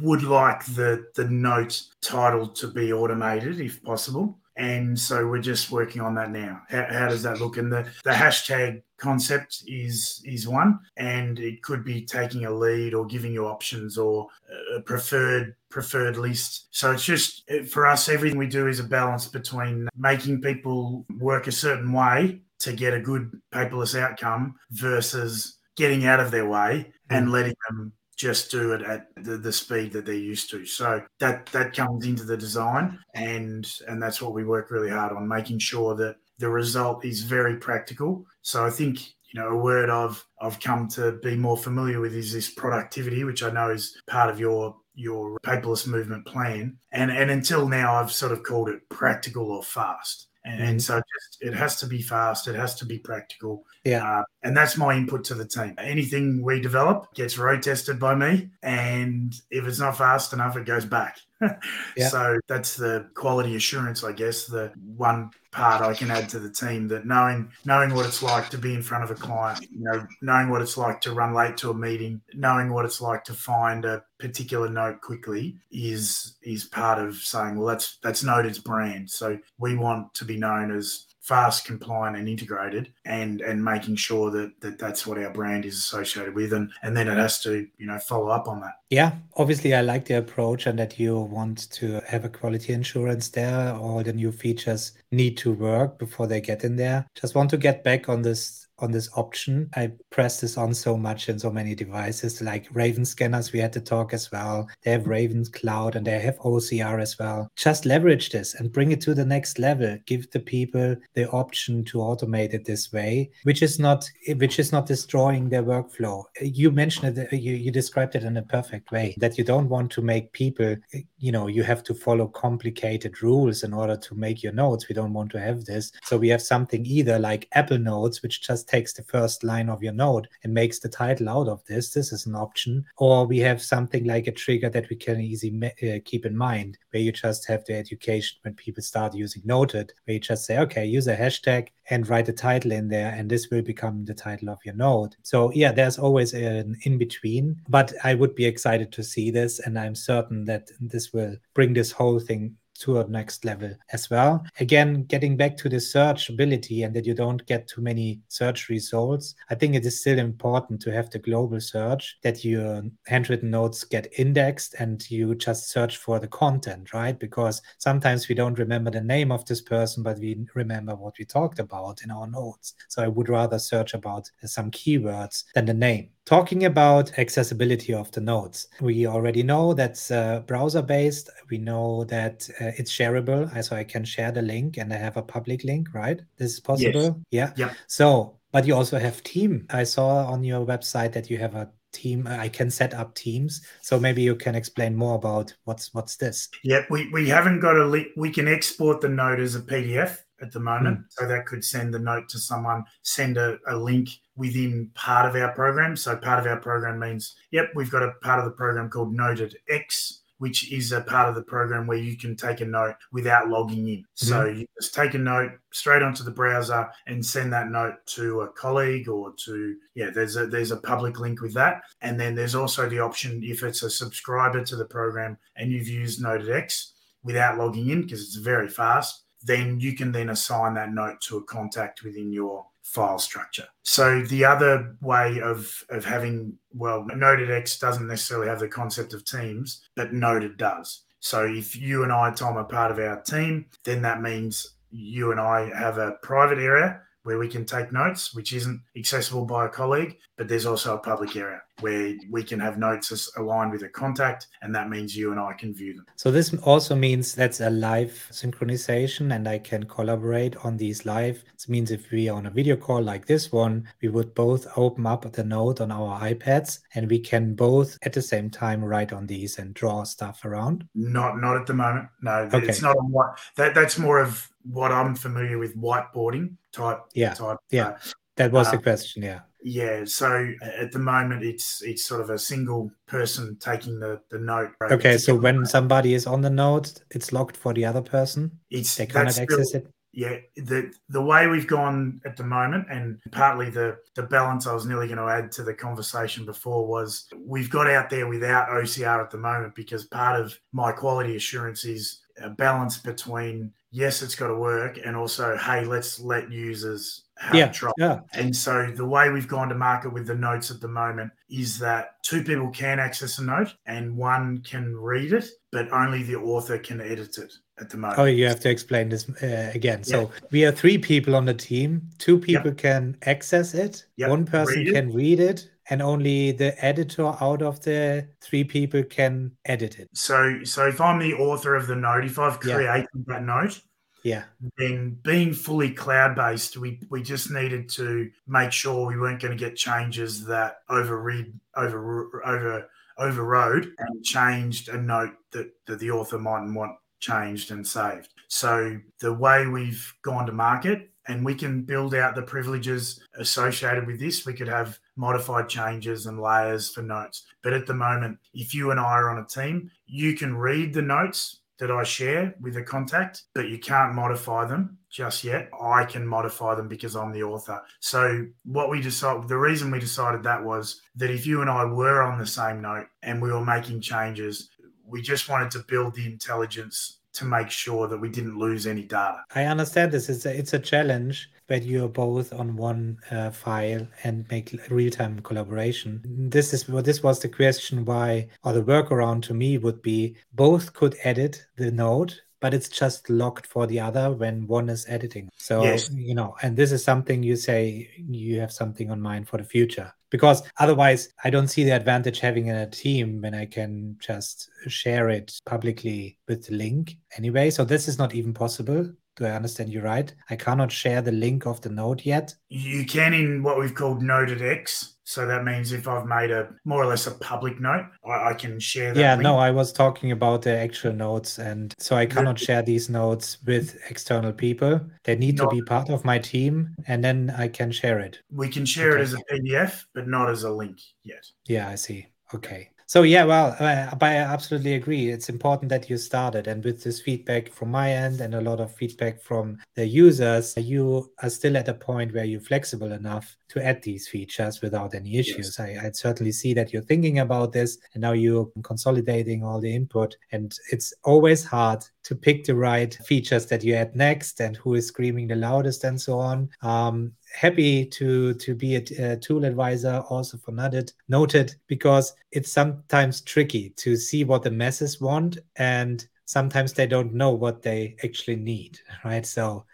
would 0.00 0.22
like 0.22 0.64
the 0.66 1.06
the 1.14 1.24
note 1.24 1.80
title 2.02 2.48
to 2.48 2.66
be 2.66 2.92
automated 2.92 3.60
if 3.60 3.82
possible 3.82 4.38
and 4.56 4.98
so 4.98 5.26
we're 5.26 5.42
just 5.42 5.70
working 5.70 6.00
on 6.00 6.14
that 6.14 6.30
now. 6.30 6.62
How, 6.68 6.86
how, 6.88 7.08
does 7.08 7.22
that 7.24 7.40
look? 7.40 7.58
And 7.58 7.70
the, 7.70 7.86
the 8.04 8.10
hashtag 8.10 8.82
concept 8.96 9.62
is 9.66 10.22
is 10.24 10.48
one 10.48 10.78
and 10.96 11.38
it 11.38 11.62
could 11.62 11.84
be 11.84 12.02
taking 12.06 12.46
a 12.46 12.50
lead 12.50 12.94
or 12.94 13.04
giving 13.04 13.32
you 13.32 13.46
options 13.46 13.98
or 13.98 14.28
a 14.74 14.80
preferred 14.80 15.54
preferred 15.68 16.16
list. 16.16 16.68
So 16.70 16.92
it's 16.92 17.04
just 17.04 17.50
for 17.68 17.86
us 17.86 18.08
everything 18.08 18.38
we 18.38 18.46
do 18.46 18.66
is 18.66 18.80
a 18.80 18.84
balance 18.84 19.28
between 19.28 19.88
making 19.96 20.40
people 20.40 21.04
work 21.18 21.46
a 21.46 21.52
certain 21.52 21.92
way 21.92 22.40
to 22.60 22.72
get 22.72 22.94
a 22.94 23.00
good 23.00 23.30
paperless 23.52 23.98
outcome 23.98 24.54
versus 24.70 25.58
getting 25.76 26.06
out 26.06 26.20
of 26.20 26.30
their 26.30 26.48
way 26.48 26.90
and 27.10 27.28
mm. 27.28 27.32
letting 27.32 27.54
them 27.68 27.92
just 28.16 28.50
do 28.50 28.72
it 28.72 28.82
at 28.82 29.08
the, 29.16 29.36
the 29.36 29.52
speed 29.52 29.92
that 29.92 30.06
they're 30.06 30.14
used 30.14 30.50
to. 30.50 30.64
So 30.64 31.02
that 31.20 31.46
that 31.46 31.74
comes 31.74 32.06
into 32.06 32.24
the 32.24 32.36
design, 32.36 32.98
and 33.14 33.70
and 33.86 34.02
that's 34.02 34.20
what 34.20 34.32
we 34.32 34.44
work 34.44 34.70
really 34.70 34.90
hard 34.90 35.12
on, 35.12 35.28
making 35.28 35.58
sure 35.58 35.94
that 35.96 36.16
the 36.38 36.48
result 36.48 37.04
is 37.04 37.22
very 37.22 37.56
practical. 37.56 38.24
So 38.42 38.66
I 38.66 38.70
think 38.70 39.00
you 39.32 39.40
know 39.40 39.48
a 39.48 39.56
word 39.56 39.90
I've 39.90 40.24
I've 40.40 40.60
come 40.60 40.88
to 40.88 41.12
be 41.22 41.36
more 41.36 41.56
familiar 41.56 42.00
with 42.00 42.14
is 42.14 42.32
this 42.32 42.50
productivity, 42.50 43.24
which 43.24 43.42
I 43.42 43.50
know 43.50 43.70
is 43.70 43.96
part 44.08 44.30
of 44.30 44.40
your 44.40 44.76
your 44.94 45.38
paperless 45.44 45.86
movement 45.86 46.26
plan. 46.26 46.78
And 46.92 47.10
and 47.10 47.30
until 47.30 47.68
now, 47.68 47.94
I've 47.94 48.12
sort 48.12 48.32
of 48.32 48.42
called 48.42 48.70
it 48.70 48.88
practical 48.88 49.52
or 49.52 49.62
fast. 49.62 50.25
And, 50.46 50.62
and, 50.62 50.82
so 50.82 50.94
just, 50.94 51.42
it 51.42 51.54
has 51.54 51.80
to 51.80 51.86
be 51.86 52.00
fast, 52.00 52.46
it 52.46 52.54
has 52.54 52.76
to 52.76 52.86
be 52.86 52.98
practical. 52.98 53.64
Yeah. 53.84 54.20
Uh, 54.20 54.22
and 54.44 54.56
that's 54.56 54.76
my 54.76 54.96
input 54.96 55.24
to 55.24 55.34
the 55.34 55.44
team. 55.44 55.74
Anything 55.76 56.40
we 56.40 56.60
develop 56.60 57.12
gets 57.14 57.36
road 57.36 57.62
tested 57.62 57.98
by 57.98 58.14
me. 58.14 58.50
And 58.62 59.34
if 59.50 59.66
it's 59.66 59.80
not 59.80 59.98
fast 59.98 60.32
enough, 60.32 60.56
it 60.56 60.64
goes 60.64 60.84
back. 60.84 61.18
yeah. 61.96 62.08
So 62.08 62.38
that's 62.48 62.76
the 62.76 63.08
quality 63.14 63.56
assurance, 63.56 64.04
I 64.04 64.12
guess, 64.12 64.46
the 64.46 64.72
one 64.96 65.30
part 65.52 65.82
I 65.82 65.94
can 65.94 66.10
add 66.10 66.28
to 66.30 66.38
the 66.38 66.50
team 66.50 66.88
that 66.88 67.06
knowing 67.06 67.50
knowing 67.64 67.94
what 67.94 68.06
it's 68.06 68.22
like 68.22 68.48
to 68.50 68.58
be 68.58 68.74
in 68.74 68.82
front 68.82 69.04
of 69.04 69.10
a 69.10 69.14
client, 69.14 69.62
you 69.70 69.84
know, 69.84 70.06
knowing 70.22 70.50
what 70.50 70.62
it's 70.62 70.76
like 70.76 71.00
to 71.02 71.12
run 71.12 71.34
late 71.34 71.56
to 71.58 71.70
a 71.70 71.74
meeting, 71.74 72.20
knowing 72.34 72.72
what 72.72 72.84
it's 72.84 73.00
like 73.00 73.24
to 73.24 73.34
find 73.34 73.84
a 73.84 74.02
particular 74.18 74.68
note 74.68 75.00
quickly 75.00 75.56
is 75.70 76.36
is 76.42 76.64
part 76.64 76.98
of 76.98 77.16
saying, 77.16 77.56
well, 77.56 77.66
that's 77.66 77.98
that's 78.02 78.22
Notud's 78.22 78.58
brand. 78.58 79.10
So 79.10 79.38
we 79.58 79.76
want 79.76 80.14
to 80.14 80.24
be 80.24 80.36
known 80.36 80.70
as 80.70 81.06
fast, 81.26 81.64
compliant, 81.64 82.16
and 82.16 82.28
integrated, 82.28 82.92
and 83.04 83.40
and 83.40 83.62
making 83.62 83.96
sure 83.96 84.30
that, 84.30 84.52
that 84.60 84.78
that's 84.78 85.06
what 85.06 85.18
our 85.18 85.30
brand 85.30 85.64
is 85.64 85.76
associated 85.76 86.34
with, 86.34 86.52
and 86.52 86.70
and 86.82 86.96
then 86.96 87.08
it 87.08 87.16
has 87.16 87.42
to 87.42 87.66
you 87.78 87.86
know 87.86 87.98
follow 87.98 88.28
up 88.28 88.46
on 88.46 88.60
that. 88.60 88.74
Yeah, 88.90 89.12
obviously, 89.36 89.74
I 89.74 89.80
like 89.80 90.04
the 90.04 90.18
approach, 90.18 90.66
and 90.66 90.78
that 90.78 90.98
you 90.98 91.18
want 91.18 91.68
to 91.72 92.00
have 92.06 92.24
a 92.24 92.28
quality 92.28 92.72
insurance 92.72 93.28
there. 93.28 93.74
All 93.74 94.02
the 94.02 94.12
new 94.12 94.30
features 94.30 94.92
need 95.10 95.36
to 95.38 95.52
work 95.52 95.98
before 95.98 96.28
they 96.28 96.40
get 96.40 96.62
in 96.62 96.76
there. 96.76 97.06
Just 97.14 97.34
want 97.34 97.50
to 97.50 97.56
get 97.56 97.82
back 97.82 98.08
on 98.08 98.22
this 98.22 98.65
on 98.78 98.92
this 98.92 99.08
option. 99.16 99.68
I 99.74 99.92
press 100.10 100.40
this 100.40 100.56
on 100.56 100.74
so 100.74 100.96
much 100.96 101.28
in 101.28 101.38
so 101.38 101.50
many 101.50 101.74
devices, 101.74 102.42
like 102.42 102.68
Raven 102.72 103.04
scanners. 103.04 103.52
We 103.52 103.60
had 103.60 103.72
to 103.74 103.80
talk 103.80 104.12
as 104.12 104.30
well. 104.30 104.68
They 104.82 104.90
have 104.90 105.06
Raven 105.06 105.44
Cloud 105.46 105.96
and 105.96 106.06
they 106.06 106.18
have 106.18 106.38
OCR 106.38 107.00
as 107.00 107.18
well. 107.18 107.48
Just 107.56 107.86
leverage 107.86 108.30
this 108.30 108.54
and 108.54 108.72
bring 108.72 108.92
it 108.92 109.00
to 109.02 109.14
the 109.14 109.24
next 109.24 109.58
level. 109.58 109.98
Give 110.06 110.30
the 110.30 110.40
people 110.40 110.96
the 111.14 111.28
option 111.30 111.84
to 111.84 111.98
automate 111.98 112.54
it 112.54 112.64
this 112.64 112.92
way, 112.92 113.30
which 113.44 113.62
is 113.62 113.78
not 113.78 114.08
which 114.36 114.58
is 114.58 114.72
not 114.72 114.86
destroying 114.86 115.48
their 115.48 115.62
workflow. 115.62 116.24
You 116.40 116.70
mentioned 116.70 117.18
it. 117.18 117.32
You, 117.32 117.54
you 117.54 117.70
described 117.70 118.14
it 118.14 118.24
in 118.24 118.36
a 118.36 118.42
perfect 118.42 118.90
way 118.90 119.14
that 119.18 119.38
you 119.38 119.44
don't 119.44 119.68
want 119.68 119.90
to 119.92 120.02
make 120.02 120.32
people. 120.32 120.76
You 121.18 121.32
know, 121.32 121.46
you 121.46 121.62
have 121.62 121.82
to 121.84 121.94
follow 121.94 122.28
complicated 122.28 123.22
rules 123.22 123.62
in 123.62 123.72
order 123.72 123.96
to 123.96 124.14
make 124.14 124.42
your 124.42 124.52
notes. 124.52 124.88
We 124.88 124.94
don't 124.94 125.12
want 125.12 125.30
to 125.32 125.40
have 125.40 125.64
this. 125.64 125.92
So 126.04 126.16
we 126.16 126.28
have 126.28 126.42
something 126.42 126.84
either 126.86 127.18
like 127.18 127.48
Apple 127.52 127.78
Notes, 127.78 128.22
which 128.22 128.42
just 128.42 128.65
takes 128.66 128.92
the 128.92 129.04
first 129.04 129.44
line 129.44 129.68
of 129.68 129.82
your 129.82 129.92
node 129.92 130.28
and 130.42 130.52
makes 130.52 130.78
the 130.78 130.88
title 130.88 131.28
out 131.28 131.48
of 131.48 131.64
this. 131.66 131.92
This 131.92 132.12
is 132.12 132.26
an 132.26 132.34
option. 132.34 132.84
Or 132.98 133.26
we 133.26 133.38
have 133.38 133.62
something 133.62 134.04
like 134.04 134.26
a 134.26 134.32
trigger 134.32 134.70
that 134.70 134.88
we 134.88 134.96
can 134.96 135.20
easily 135.20 135.72
uh, 135.82 135.98
keep 136.04 136.26
in 136.26 136.36
mind, 136.36 136.78
where 136.90 137.02
you 137.02 137.12
just 137.12 137.46
have 137.48 137.64
the 137.64 137.74
education 137.74 138.38
when 138.42 138.54
people 138.54 138.82
start 138.82 139.14
using 139.14 139.42
Notud, 139.42 139.90
where 140.04 140.14
you 140.14 140.20
just 140.20 140.44
say, 140.44 140.58
okay, 140.58 140.84
use 140.84 141.06
a 141.06 141.16
hashtag 141.16 141.68
and 141.90 142.08
write 142.08 142.28
a 142.28 142.32
title 142.32 142.72
in 142.72 142.88
there, 142.88 143.14
and 143.16 143.30
this 143.30 143.48
will 143.50 143.62
become 143.62 144.04
the 144.04 144.14
title 144.14 144.50
of 144.50 144.58
your 144.64 144.74
node. 144.74 145.14
So, 145.22 145.52
yeah, 145.52 145.72
there's 145.72 145.98
always 145.98 146.34
an 146.34 146.76
in 146.82 146.98
between, 146.98 147.60
but 147.68 147.92
I 148.02 148.14
would 148.14 148.34
be 148.34 148.44
excited 148.44 148.92
to 148.92 149.02
see 149.02 149.30
this, 149.30 149.60
and 149.60 149.78
I'm 149.78 149.94
certain 149.94 150.44
that 150.46 150.70
this 150.80 151.12
will 151.12 151.36
bring 151.54 151.72
this 151.72 151.92
whole 151.92 152.18
thing 152.18 152.56
to 152.78 153.00
a 153.00 153.08
next 153.08 153.44
level 153.44 153.72
as 153.92 154.10
well. 154.10 154.44
Again, 154.60 155.04
getting 155.04 155.36
back 155.36 155.56
to 155.58 155.68
the 155.68 155.76
searchability 155.76 156.84
and 156.84 156.94
that 156.94 157.06
you 157.06 157.14
don't 157.14 157.44
get 157.46 157.68
too 157.68 157.80
many 157.80 158.20
search 158.28 158.68
results, 158.68 159.34
I 159.50 159.54
think 159.54 159.74
it 159.74 159.86
is 159.86 160.00
still 160.00 160.18
important 160.18 160.80
to 160.82 160.92
have 160.92 161.10
the 161.10 161.18
global 161.18 161.60
search 161.60 162.18
that 162.22 162.44
your 162.44 162.82
handwritten 163.06 163.50
notes 163.50 163.84
get 163.84 164.12
indexed 164.18 164.74
and 164.78 165.08
you 165.10 165.34
just 165.34 165.70
search 165.70 165.96
for 165.96 166.18
the 166.18 166.28
content, 166.28 166.92
right? 166.92 167.18
Because 167.18 167.62
sometimes 167.78 168.28
we 168.28 168.34
don't 168.34 168.58
remember 168.58 168.90
the 168.90 169.00
name 169.00 169.32
of 169.32 169.44
this 169.46 169.60
person, 169.60 170.02
but 170.02 170.18
we 170.18 170.46
remember 170.54 170.94
what 170.94 171.18
we 171.18 171.24
talked 171.24 171.58
about 171.58 172.02
in 172.02 172.10
our 172.10 172.26
notes. 172.26 172.74
So 172.88 173.02
I 173.02 173.08
would 173.08 173.28
rather 173.28 173.58
search 173.58 173.94
about 173.94 174.30
some 174.44 174.70
keywords 174.70 175.44
than 175.54 175.66
the 175.66 175.74
name. 175.74 176.10
Talking 176.26 176.64
about 176.64 177.16
accessibility 177.20 177.94
of 177.94 178.10
the 178.10 178.20
notes, 178.20 178.66
we 178.80 179.06
already 179.06 179.44
know 179.44 179.74
that's 179.74 180.10
uh, 180.10 180.40
browser 180.40 180.82
based. 180.82 181.30
We 181.50 181.58
know 181.58 182.02
that 182.04 182.50
uh, 182.60 182.72
it's 182.76 182.90
shareable, 182.90 183.48
so 183.62 183.76
I 183.76 183.84
can 183.84 184.04
share 184.04 184.32
the 184.32 184.42
link 184.42 184.76
and 184.76 184.92
I 184.92 184.96
have 184.96 185.16
a 185.16 185.22
public 185.22 185.62
link, 185.62 185.94
right? 185.94 186.20
This 186.36 186.54
is 186.54 186.60
possible. 186.60 187.22
Yes. 187.30 187.52
Yeah. 187.56 187.66
Yeah. 187.68 187.74
So, 187.86 188.38
but 188.50 188.66
you 188.66 188.74
also 188.74 188.98
have 188.98 189.22
team. 189.22 189.68
I 189.70 189.84
saw 189.84 190.26
on 190.26 190.42
your 190.42 190.66
website 190.66 191.12
that 191.12 191.30
you 191.30 191.38
have 191.38 191.54
a 191.54 191.70
team. 191.92 192.26
I 192.26 192.48
can 192.48 192.72
set 192.72 192.92
up 192.92 193.14
teams. 193.14 193.64
So 193.80 194.00
maybe 194.00 194.22
you 194.22 194.34
can 194.34 194.56
explain 194.56 194.96
more 194.96 195.14
about 195.14 195.54
what's 195.62 195.94
what's 195.94 196.16
this. 196.16 196.48
Yeah, 196.64 196.82
we, 196.90 197.08
we 197.12 197.28
haven't 197.28 197.60
got 197.60 197.76
a 197.76 197.84
link. 197.84 198.08
We 198.16 198.30
can 198.30 198.48
export 198.48 199.00
the 199.00 199.08
note 199.08 199.38
as 199.38 199.54
a 199.54 199.60
PDF 199.60 200.18
at 200.42 200.50
the 200.50 200.60
moment. 200.60 200.98
Mm. 200.98 201.04
So 201.10 201.28
that 201.28 201.46
could 201.46 201.64
send 201.64 201.94
the 201.94 202.00
note 202.00 202.28
to 202.30 202.38
someone, 202.40 202.82
send 203.02 203.36
a, 203.36 203.58
a 203.68 203.76
link 203.76 204.08
within 204.36 204.90
part 204.94 205.28
of 205.28 205.40
our 205.40 205.52
program. 205.52 205.96
So 205.96 206.16
part 206.16 206.38
of 206.38 206.46
our 206.46 206.60
program 206.60 206.98
means, 206.98 207.34
yep, 207.50 207.70
we've 207.74 207.90
got 207.90 208.02
a 208.02 208.12
part 208.22 208.38
of 208.38 208.44
the 208.44 208.52
program 208.52 208.90
called 208.90 209.16
Notud 209.16 209.54
X, 209.68 210.22
which 210.38 210.70
is 210.70 210.92
a 210.92 211.00
part 211.00 211.28
of 211.28 211.34
the 211.34 211.42
program 211.42 211.86
where 211.86 211.96
you 211.96 212.16
can 212.16 212.36
take 212.36 212.60
a 212.60 212.66
note 212.66 212.94
without 213.12 213.48
logging 213.48 213.88
in. 213.88 214.00
Mm-hmm. 214.00 214.28
So 214.28 214.44
you 214.46 214.66
just 214.78 214.94
take 214.94 215.14
a 215.14 215.18
note 215.18 215.52
straight 215.72 216.02
onto 216.02 216.22
the 216.22 216.30
browser 216.30 216.88
and 217.06 217.24
send 217.24 217.52
that 217.54 217.70
note 217.70 217.94
to 218.08 218.42
a 218.42 218.48
colleague 218.48 219.08
or 219.08 219.32
to 219.44 219.76
yeah, 219.94 220.10
there's 220.10 220.36
a 220.36 220.46
there's 220.46 220.72
a 220.72 220.76
public 220.76 221.18
link 221.18 221.40
with 221.40 221.54
that. 221.54 221.82
And 222.02 222.20
then 222.20 222.34
there's 222.34 222.54
also 222.54 222.88
the 222.88 223.00
option 223.00 223.42
if 223.42 223.62
it's 223.62 223.82
a 223.82 223.90
subscriber 223.90 224.62
to 224.64 224.76
the 224.76 224.84
program 224.84 225.38
and 225.56 225.72
you've 225.72 225.88
used 225.88 226.22
Notud 226.22 226.54
X 226.54 226.92
without 227.22 227.56
logging 227.56 227.88
in 227.88 228.02
because 228.02 228.20
it's 228.20 228.36
very 228.36 228.68
fast 228.68 229.22
then 229.46 229.78
you 229.78 229.94
can 229.94 230.12
then 230.12 230.30
assign 230.30 230.74
that 230.74 230.92
note 230.92 231.20
to 231.20 231.38
a 231.38 231.44
contact 231.44 232.02
within 232.02 232.32
your 232.32 232.66
file 232.86 233.18
structure. 233.18 233.66
So 233.82 234.22
the 234.22 234.44
other 234.44 234.96
way 235.02 235.40
of, 235.40 235.84
of 235.90 236.04
having, 236.04 236.54
well, 236.72 237.04
Notud 237.10 237.50
X 237.50 237.78
doesn't 237.78 238.06
necessarily 238.06 238.48
have 238.48 238.60
the 238.60 238.68
concept 238.68 239.12
of 239.12 239.24
teams, 239.24 239.82
but 239.96 240.12
Notud 240.12 240.56
does. 240.56 241.02
So 241.20 241.44
if 241.44 241.74
you 241.74 242.04
and 242.04 242.12
I, 242.12 242.30
Tom, 242.30 242.56
are 242.56 242.64
part 242.64 242.92
of 242.92 242.98
our 242.98 243.20
team, 243.22 243.66
then 243.84 244.02
that 244.02 244.22
means 244.22 244.76
you 244.90 245.32
and 245.32 245.40
I 245.40 245.76
have 245.76 245.98
a 245.98 246.16
private 246.22 246.58
area 246.58 247.02
where 247.24 247.38
we 247.38 247.48
can 247.48 247.64
take 247.64 247.92
notes, 247.92 248.32
which 248.32 248.52
isn't 248.52 248.80
accessible 248.96 249.44
by 249.44 249.66
a 249.66 249.68
colleague, 249.68 250.16
but 250.38 250.46
there's 250.46 250.66
also 250.66 250.94
a 250.94 250.98
public 250.98 251.34
area 251.34 251.60
where 251.80 252.14
we 252.30 252.42
can 252.42 252.58
have 252.60 252.78
notes 252.78 253.30
aligned 253.36 253.72
with 253.72 253.82
a 253.82 253.88
contact, 253.88 254.48
and 254.62 254.74
that 254.74 254.88
means 254.88 255.16
you 255.16 255.30
and 255.30 255.40
I 255.40 255.52
can 255.52 255.74
view 255.74 255.94
them. 255.94 256.06
So 256.16 256.30
this 256.30 256.54
also 256.54 256.94
means 256.94 257.34
that's 257.34 257.60
a 257.60 257.70
live 257.70 258.28
synchronization, 258.30 259.34
and 259.34 259.48
I 259.48 259.58
can 259.58 259.84
collaborate 259.84 260.56
on 260.64 260.76
these 260.76 261.04
live. 261.04 261.44
This 261.52 261.68
means 261.68 261.90
if 261.90 262.10
we 262.10 262.28
are 262.28 262.36
on 262.36 262.46
a 262.46 262.50
video 262.50 262.76
call 262.76 263.02
like 263.02 263.26
this 263.26 263.52
one, 263.52 263.88
we 264.00 264.08
would 264.08 264.34
both 264.34 264.66
open 264.76 265.06
up 265.06 265.30
the 265.32 265.44
note 265.44 265.80
on 265.80 265.92
our 265.92 266.20
iPads, 266.20 266.80
and 266.94 267.10
we 267.10 267.18
can 267.18 267.54
both 267.54 267.98
at 268.02 268.12
the 268.12 268.22
same 268.22 268.50
time 268.50 268.84
write 268.84 269.12
on 269.12 269.26
these 269.26 269.58
and 269.58 269.74
draw 269.74 270.04
stuff 270.04 270.44
around. 270.44 270.88
Not 270.94 271.40
not 271.40 271.56
at 271.56 271.66
the 271.66 271.74
moment. 271.74 272.08
No, 272.22 272.48
okay. 272.52 272.66
it's 272.66 272.82
not 272.82 272.96
on 272.96 273.10
what 273.10 273.38
that 273.56 273.74
that's 273.74 273.98
more 273.98 274.20
of 274.20 274.48
what 274.64 274.92
I'm 274.92 275.14
familiar 275.14 275.58
with 275.58 275.76
whiteboarding 275.76 276.56
type. 276.72 277.00
Yeah, 277.14 277.34
type. 277.34 277.58
Yeah, 277.70 277.88
uh, 277.88 277.98
that 278.36 278.52
was 278.52 278.68
uh, 278.68 278.72
the 278.72 278.78
question. 278.78 279.22
Yeah. 279.22 279.40
Yeah, 279.68 280.04
so 280.04 280.48
at 280.62 280.92
the 280.92 281.00
moment 281.00 281.42
it's 281.42 281.82
it's 281.82 282.06
sort 282.06 282.20
of 282.20 282.30
a 282.30 282.38
single 282.38 282.88
person 283.08 283.56
taking 283.58 283.98
the, 283.98 284.20
the 284.30 284.38
note. 284.38 284.70
Okay, 284.80 285.18
so 285.18 285.34
when 285.34 285.66
somebody 285.66 286.14
is 286.14 286.24
on 286.24 286.40
the 286.40 286.50
note, 286.50 287.02
it's 287.10 287.32
locked 287.32 287.56
for 287.56 287.74
the 287.74 287.84
other 287.84 288.00
person. 288.00 288.60
It's 288.70 288.94
they 288.94 289.06
cannot 289.06 289.36
access 289.36 289.74
it. 289.74 289.88
Yeah, 290.12 290.36
the 290.54 290.92
the 291.08 291.20
way 291.20 291.48
we've 291.48 291.66
gone 291.66 292.20
at 292.24 292.36
the 292.36 292.44
moment, 292.44 292.86
and 292.92 293.18
partly 293.32 293.68
the 293.68 293.98
the 294.14 294.22
balance 294.22 294.68
I 294.68 294.72
was 294.72 294.86
nearly 294.86 295.08
going 295.08 295.18
to 295.18 295.24
add 295.24 295.50
to 295.52 295.64
the 295.64 295.74
conversation 295.74 296.46
before 296.46 296.86
was 296.86 297.26
we've 297.36 297.68
got 297.68 297.90
out 297.90 298.08
there 298.08 298.28
without 298.28 298.68
OCR 298.68 299.20
at 299.20 299.32
the 299.32 299.38
moment 299.38 299.74
because 299.74 300.04
part 300.04 300.40
of 300.40 300.56
my 300.72 300.92
quality 300.92 301.34
assurance 301.34 301.84
is 301.84 302.20
a 302.40 302.50
balance 302.50 302.98
between 302.98 303.72
yes, 303.90 304.22
it's 304.22 304.36
got 304.36 304.46
to 304.46 304.56
work, 304.56 305.00
and 305.04 305.16
also 305.16 305.56
hey, 305.56 305.84
let's 305.84 306.20
let 306.20 306.52
users 306.52 307.24
yeah, 307.52 307.72
yeah. 307.98 308.20
And 308.32 308.54
so 308.54 308.90
the 308.90 309.04
way 309.04 309.30
we've 309.30 309.48
gone 309.48 309.68
to 309.68 309.74
market 309.74 310.12
with 310.12 310.26
the 310.26 310.34
notes 310.34 310.70
at 310.70 310.80
the 310.80 310.88
moment 310.88 311.32
is 311.50 311.78
that 311.78 312.22
two 312.22 312.42
people 312.42 312.70
can 312.70 312.98
access 312.98 313.38
a 313.38 313.44
note 313.44 313.74
and 313.86 314.16
one 314.16 314.58
can 314.58 314.96
read 314.96 315.32
it, 315.32 315.48
but 315.70 315.90
only 315.92 316.22
the 316.22 316.36
author 316.36 316.78
can 316.78 317.00
edit 317.00 317.38
it 317.38 317.52
at 317.78 317.90
the 317.90 317.96
moment. 317.98 318.18
Oh, 318.18 318.24
you 318.24 318.46
have 318.46 318.60
to 318.60 318.70
explain 318.70 319.10
this 319.10 319.28
uh, 319.42 319.70
again. 319.74 319.98
Yeah. 319.98 320.04
So 320.04 320.30
we 320.50 320.64
are 320.64 320.72
three 320.72 320.98
people 320.98 321.36
on 321.36 321.44
the 321.44 321.54
team. 321.54 322.08
Two 322.18 322.38
people 322.38 322.70
yep. 322.70 322.78
can 322.78 323.16
access 323.22 323.74
it. 323.74 324.06
Yep. 324.16 324.30
One 324.30 324.44
person 324.46 324.84
read 324.84 324.94
can 324.94 325.12
read 325.12 325.40
it, 325.40 325.68
and 325.90 326.00
only 326.00 326.52
the 326.52 326.82
editor 326.84 327.26
out 327.40 327.62
of 327.62 327.82
the 327.82 328.26
three 328.40 328.64
people 328.64 329.02
can 329.02 329.52
edit 329.66 329.98
it. 329.98 330.08
So, 330.14 330.64
so 330.64 330.86
if 330.86 331.00
I'm 331.00 331.18
the 331.18 331.34
author 331.34 331.74
of 331.74 331.86
the 331.86 331.96
note, 331.96 332.24
if 332.24 332.38
I've 332.38 332.60
created 332.60 333.06
yeah. 333.14 333.22
that 333.26 333.44
note, 333.44 333.80
yeah. 334.26 334.42
Then 334.76 335.20
being 335.22 335.52
fully 335.52 335.92
cloud 335.92 336.34
based, 336.34 336.76
we, 336.76 337.00
we 337.10 337.22
just 337.22 337.52
needed 337.52 337.88
to 337.90 338.28
make 338.48 338.72
sure 338.72 339.06
we 339.06 339.16
weren't 339.16 339.40
going 339.40 339.56
to 339.56 339.64
get 339.64 339.76
changes 339.76 340.44
that 340.46 340.78
overread 340.90 341.52
over 341.76 342.44
over 342.44 342.88
overrode 343.18 343.92
and 343.98 344.24
changed 344.24 344.88
a 344.88 345.00
note 345.00 345.34
that, 345.52 345.70
that 345.86 346.00
the 346.00 346.10
author 346.10 346.40
mightn't 346.40 346.74
want 346.74 346.96
changed 347.20 347.70
and 347.70 347.86
saved. 347.86 348.34
So 348.48 348.98
the 349.20 349.32
way 349.32 349.68
we've 349.68 350.12
gone 350.22 350.46
to 350.46 350.52
market 350.52 351.08
and 351.28 351.44
we 351.44 351.54
can 351.54 351.82
build 351.82 352.12
out 352.12 352.34
the 352.34 352.42
privileges 352.42 353.20
associated 353.38 354.08
with 354.08 354.18
this. 354.18 354.44
We 354.44 354.54
could 354.54 354.68
have 354.68 354.98
modified 355.14 355.68
changes 355.68 356.26
and 356.26 356.40
layers 356.40 356.90
for 356.90 357.02
notes. 357.02 357.44
But 357.62 357.74
at 357.74 357.86
the 357.86 357.94
moment, 357.94 358.38
if 358.54 358.74
you 358.74 358.90
and 358.90 358.98
I 358.98 359.04
are 359.04 359.30
on 359.30 359.38
a 359.38 359.46
team, 359.46 359.90
you 360.06 360.34
can 360.34 360.56
read 360.56 360.94
the 360.94 361.02
notes 361.02 361.60
that 361.78 361.90
I 361.90 362.02
share 362.04 362.54
with 362.60 362.76
a 362.76 362.82
contact, 362.82 363.42
but 363.54 363.68
you 363.68 363.78
can't 363.78 364.14
modify 364.14 364.64
them 364.64 364.98
just 365.10 365.44
yet. 365.44 365.68
I 365.80 366.04
can 366.04 366.26
modify 366.26 366.74
them 366.74 366.88
because 366.88 367.16
I'm 367.16 367.32
the 367.32 367.42
author. 367.42 367.82
So 368.00 368.46
what 368.64 368.90
we 368.90 369.00
decided, 369.00 369.48
the 369.48 369.58
reason 369.58 369.90
we 369.90 369.98
decided 369.98 370.42
that 370.44 370.64
was 370.64 371.00
that 371.16 371.30
if 371.30 371.46
you 371.46 371.60
and 371.60 371.70
I 371.70 371.84
were 371.84 372.22
on 372.22 372.38
the 372.38 372.46
same 372.46 372.80
note 372.80 373.06
and 373.22 373.42
we 373.42 373.52
were 373.52 373.64
making 373.64 374.00
changes, 374.00 374.70
we 375.04 375.22
just 375.22 375.48
wanted 375.48 375.70
to 375.72 375.84
build 375.86 376.14
the 376.14 376.26
intelligence 376.26 377.20
to 377.34 377.44
make 377.44 377.70
sure 377.70 378.08
that 378.08 378.18
we 378.18 378.30
didn't 378.30 378.58
lose 378.58 378.86
any 378.86 379.02
data. 379.02 379.42
I 379.54 379.64
understand 379.64 380.12
this. 380.12 380.28
It's 380.28 380.46
a, 380.46 380.58
it's 380.58 380.72
a 380.72 380.78
challenge 380.78 381.50
that 381.68 381.84
you're 381.84 382.08
both 382.08 382.52
on 382.52 382.76
one 382.76 383.18
uh, 383.30 383.50
file 383.50 384.06
and 384.24 384.46
make 384.50 384.78
real-time 384.90 385.40
collaboration. 385.40 386.22
This 386.24 386.72
is 386.72 386.88
what 386.88 387.04
this 387.04 387.22
was 387.22 387.40
the 387.40 387.48
question 387.48 388.04
why, 388.04 388.48
or 388.64 388.72
the 388.72 388.82
workaround 388.82 389.42
to 389.44 389.54
me 389.54 389.78
would 389.78 390.02
be 390.02 390.36
both 390.54 390.92
could 390.92 391.16
edit 391.22 391.66
the 391.76 391.90
node 391.90 392.34
but 392.60 392.74
it's 392.74 392.88
just 392.88 393.28
locked 393.28 393.66
for 393.66 393.86
the 393.86 394.00
other 394.00 394.32
when 394.32 394.66
one 394.66 394.88
is 394.88 395.06
editing. 395.08 395.48
So, 395.56 395.82
yes. 395.82 396.10
you 396.10 396.34
know, 396.34 396.56
and 396.62 396.76
this 396.76 396.90
is 396.90 397.04
something 397.04 397.42
you 397.42 397.54
say 397.54 398.10
you 398.16 398.58
have 398.60 398.72
something 398.72 399.10
on 399.10 399.20
mind 399.20 399.48
for 399.48 399.58
the 399.58 399.64
future 399.64 400.12
because 400.30 400.62
otherwise 400.78 401.28
I 401.44 401.50
don't 401.50 401.68
see 401.68 401.84
the 401.84 401.90
advantage 401.90 402.40
having 402.40 402.70
a 402.70 402.88
team 402.88 403.40
when 403.40 403.54
I 403.54 403.66
can 403.66 404.16
just 404.18 404.70
share 404.88 405.28
it 405.28 405.58
publicly 405.66 406.38
with 406.48 406.66
the 406.66 406.74
link 406.74 407.16
anyway. 407.36 407.70
So 407.70 407.84
this 407.84 408.08
is 408.08 408.18
not 408.18 408.34
even 408.34 408.52
possible. 408.52 409.12
Do 409.36 409.44
I 409.44 409.50
understand 409.50 409.92
you 409.92 410.00
right? 410.00 410.34
I 410.48 410.56
cannot 410.56 410.90
share 410.90 411.20
the 411.20 411.32
link 411.32 411.66
of 411.66 411.80
the 411.82 411.90
node 411.90 412.24
yet. 412.24 412.54
You 412.68 413.04
can 413.04 413.34
in 413.34 413.62
what 413.62 413.78
we've 413.78 413.94
called 413.94 414.22
Notud 414.22 414.62
X. 414.62 415.16
So 415.24 415.44
that 415.44 415.64
means 415.64 415.92
if 415.92 416.06
I've 416.06 416.24
made 416.24 416.52
a 416.52 416.68
more 416.84 417.02
or 417.02 417.06
less 417.06 417.26
a 417.26 417.32
public 417.32 417.80
note, 417.80 418.06
I, 418.24 418.50
I 418.50 418.54
can 418.54 418.78
share 418.78 419.12
that. 419.12 419.20
Yeah, 419.20 419.32
link. 419.32 419.42
no, 419.42 419.58
I 419.58 419.72
was 419.72 419.92
talking 419.92 420.30
about 420.30 420.62
the 420.62 420.74
actual 420.74 421.12
notes. 421.12 421.58
And 421.58 421.92
so 421.98 422.16
I 422.16 422.26
cannot 422.26 422.58
share 422.58 422.80
these 422.80 423.10
notes 423.10 423.58
with 423.66 423.98
external 424.08 424.52
people. 424.52 425.00
They 425.24 425.34
need 425.34 425.56
not, 425.58 425.70
to 425.70 425.76
be 425.76 425.82
part 425.82 426.10
of 426.10 426.24
my 426.24 426.38
team 426.38 426.94
and 427.08 427.24
then 427.24 427.52
I 427.58 427.68
can 427.68 427.90
share 427.90 428.20
it. 428.20 428.40
We 428.50 428.68
can 428.68 428.86
share 428.86 429.12
okay. 429.12 429.20
it 429.20 429.22
as 429.22 429.34
a 429.34 429.38
PDF, 429.52 430.04
but 430.14 430.28
not 430.28 430.48
as 430.48 430.62
a 430.62 430.70
link 430.70 431.00
yet. 431.24 431.44
Yeah, 431.66 431.88
I 431.88 431.96
see. 431.96 432.28
Okay. 432.54 432.90
So 433.08 433.22
yeah, 433.22 433.44
well, 433.44 433.76
uh, 433.78 434.16
I 434.20 434.34
absolutely 434.34 434.94
agree. 434.94 435.30
It's 435.30 435.48
important 435.48 435.90
that 435.90 436.10
you 436.10 436.16
started, 436.16 436.66
and 436.66 436.84
with 436.84 437.04
this 437.04 437.20
feedback 437.20 437.70
from 437.70 437.92
my 437.92 438.10
end 438.10 438.40
and 438.40 438.52
a 438.52 438.60
lot 438.60 438.80
of 438.80 438.92
feedback 438.96 439.40
from 439.40 439.78
the 439.94 440.04
users, 440.04 440.76
you 440.76 441.30
are 441.40 441.48
still 441.50 441.76
at 441.76 441.88
a 441.88 441.94
point 441.94 442.34
where 442.34 442.44
you're 442.44 442.60
flexible 442.60 443.12
enough 443.12 443.56
to 443.68 443.84
add 443.84 444.02
these 444.02 444.26
features 444.26 444.80
without 444.82 445.14
any 445.14 445.38
issues. 445.38 445.76
Yes. 445.78 445.80
I, 445.80 446.08
I 446.08 446.10
certainly 446.12 446.50
see 446.50 446.74
that 446.74 446.92
you're 446.92 447.02
thinking 447.02 447.38
about 447.38 447.72
this, 447.72 447.98
and 448.14 448.22
now 448.22 448.32
you're 448.32 448.68
consolidating 448.82 449.62
all 449.62 449.80
the 449.80 449.94
input. 449.94 450.36
And 450.50 450.76
it's 450.90 451.14
always 451.22 451.64
hard 451.64 452.04
to 452.24 452.34
pick 452.34 452.64
the 452.64 452.74
right 452.74 453.14
features 453.24 453.66
that 453.66 453.84
you 453.84 453.94
add 453.94 454.16
next, 454.16 454.60
and 454.60 454.76
who 454.76 454.94
is 454.94 455.06
screaming 455.06 455.46
the 455.46 455.54
loudest, 455.54 456.02
and 456.02 456.20
so 456.20 456.40
on. 456.40 456.70
Um, 456.82 457.34
happy 457.54 458.04
to 458.04 458.54
to 458.54 458.74
be 458.74 458.96
a, 458.96 459.32
a, 459.32 459.36
tool 459.36 459.64
advisor 459.64 460.22
also 460.28 460.56
for 460.58 460.72
Notud 460.72 461.12
Notud 461.30 461.74
because 461.86 462.34
it's 462.50 462.72
sometimes 462.72 463.40
tricky 463.40 463.90
to 463.90 464.16
see 464.16 464.44
what 464.44 464.62
the 464.62 464.70
masses 464.70 465.20
want 465.20 465.58
and 465.76 466.26
sometimes 466.44 466.92
they 466.92 467.06
don't 467.06 467.32
know 467.32 467.50
what 467.52 467.82
they 467.82 468.16
actually 468.24 468.56
need 468.56 468.98
right? 469.24 469.46
So 469.46 469.84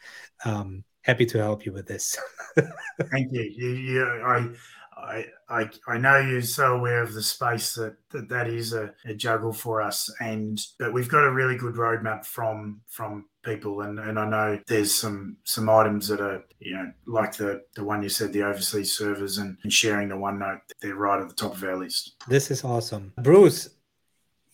um 0.45 0.85
happy 1.03 1.27
to 1.27 1.39
help 1.39 1.67
you 1.67 1.73
with 1.73 1.87
this. 1.87 2.19
Thank 3.11 3.33
you 3.33 3.43
you 3.43 4.23
I, 4.25 4.49
I 4.97 5.27
I 5.53 5.69
I 5.87 5.99
know 5.99 6.19
you're 6.19 6.43
so 6.43 6.77
aware 6.77 7.03
of 7.03 7.13
the 7.15 7.23
space 7.23 7.75
that 7.75 7.97
that, 8.11 8.29
that 8.29 8.49
is 8.49 8.73
a, 8.73 8.93
a 9.05 9.15
juggle 9.15 9.53
for 9.53 9.83
us 9.83 10.11
and 10.21 10.59
but 10.79 10.93
we've 10.93 11.09
got 11.09 11.25
a 11.25 11.33
really 11.33 11.57
good 11.57 11.75
roadmap 11.75 12.25
from 12.25 12.81
from 12.89 13.27
people 13.45 13.83
and, 13.83 13.99
and 13.99 14.19
I 14.19 14.29
know 14.29 14.61
there's 14.67 14.95
some 14.95 15.37
some 15.45 15.69
items 15.69 16.09
that 16.09 16.21
are 16.21 16.43
you 16.59 16.75
know 16.75 16.93
like 17.07 17.37
the 17.37 17.63
the 17.75 17.85
one 17.85 18.03
you 18.03 18.09
said 18.09 18.33
the 18.33 18.43
overseas 18.43 18.97
servers 18.97 19.39
and, 19.39 19.59
and 19.63 19.73
sharing 19.73 20.09
the 20.09 20.15
OneNote 20.15 20.61
they're 20.81 20.95
right 20.95 21.21
at 21.21 21.29
the 21.29 21.35
top 21.35 21.55
of 21.55 21.63
our 21.65 21.77
list. 21.77 22.15
This 22.29 22.51
is 22.51 22.65
awesome. 22.65 23.13
Bruce, 23.19 23.69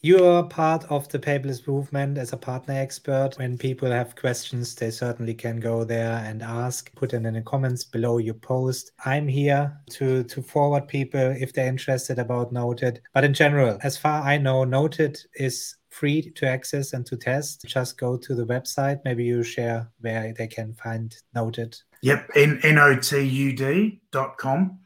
you 0.01 0.25
are 0.25 0.45
part 0.45 0.85
of 0.91 1.09
the 1.09 1.19
paperless 1.19 1.67
movement 1.67 2.19
as 2.19 2.33
a 2.33 2.37
partner 2.37 2.75
expert. 2.75 3.31
When 3.37 3.59
people 3.59 3.91
have 3.91 4.15
questions, 4.15 4.75
they 4.75 4.91
certainly 4.91 5.35
can 5.35 5.59
go 5.59 5.85
there 5.85 6.23
and 6.25 6.43
ask. 6.43 6.95
Put 6.95 7.11
them 7.11 7.27
in 7.27 7.35
the 7.35 7.43
comments 7.43 7.85
below 7.85 8.19
your 8.19 8.35
post. 8.35 8.93
I'm 9.05 9.27
here 9.27 9.77
to 9.91 10.23
to 10.25 10.43
forward 10.43 10.87
people 10.89 11.35
if 11.39 11.53
they're 11.53 11.67
interested 11.67 12.19
about 12.19 12.53
Notud. 12.53 12.99
But 13.13 13.25
in 13.25 13.35
general, 13.35 13.79
as 13.83 13.97
far 13.97 14.23
I 14.23 14.39
know, 14.39 14.65
Notud 14.65 15.19
is 15.35 15.75
free 15.91 16.31
to 16.37 16.47
access 16.47 16.93
and 16.93 17.05
to 17.07 17.17
test. 17.17 17.65
Just 17.67 17.99
go 17.99 18.17
to 18.17 18.35
the 18.35 18.47
website. 18.47 19.01
Maybe 19.05 19.25
you 19.25 19.43
share 19.43 19.91
where 20.01 20.33
they 20.37 20.47
can 20.47 20.75
find 20.75 21.17
Notud. 21.35 21.81
Yep, 22.03 22.31
in 22.37 22.59
notud.com. 22.59 23.99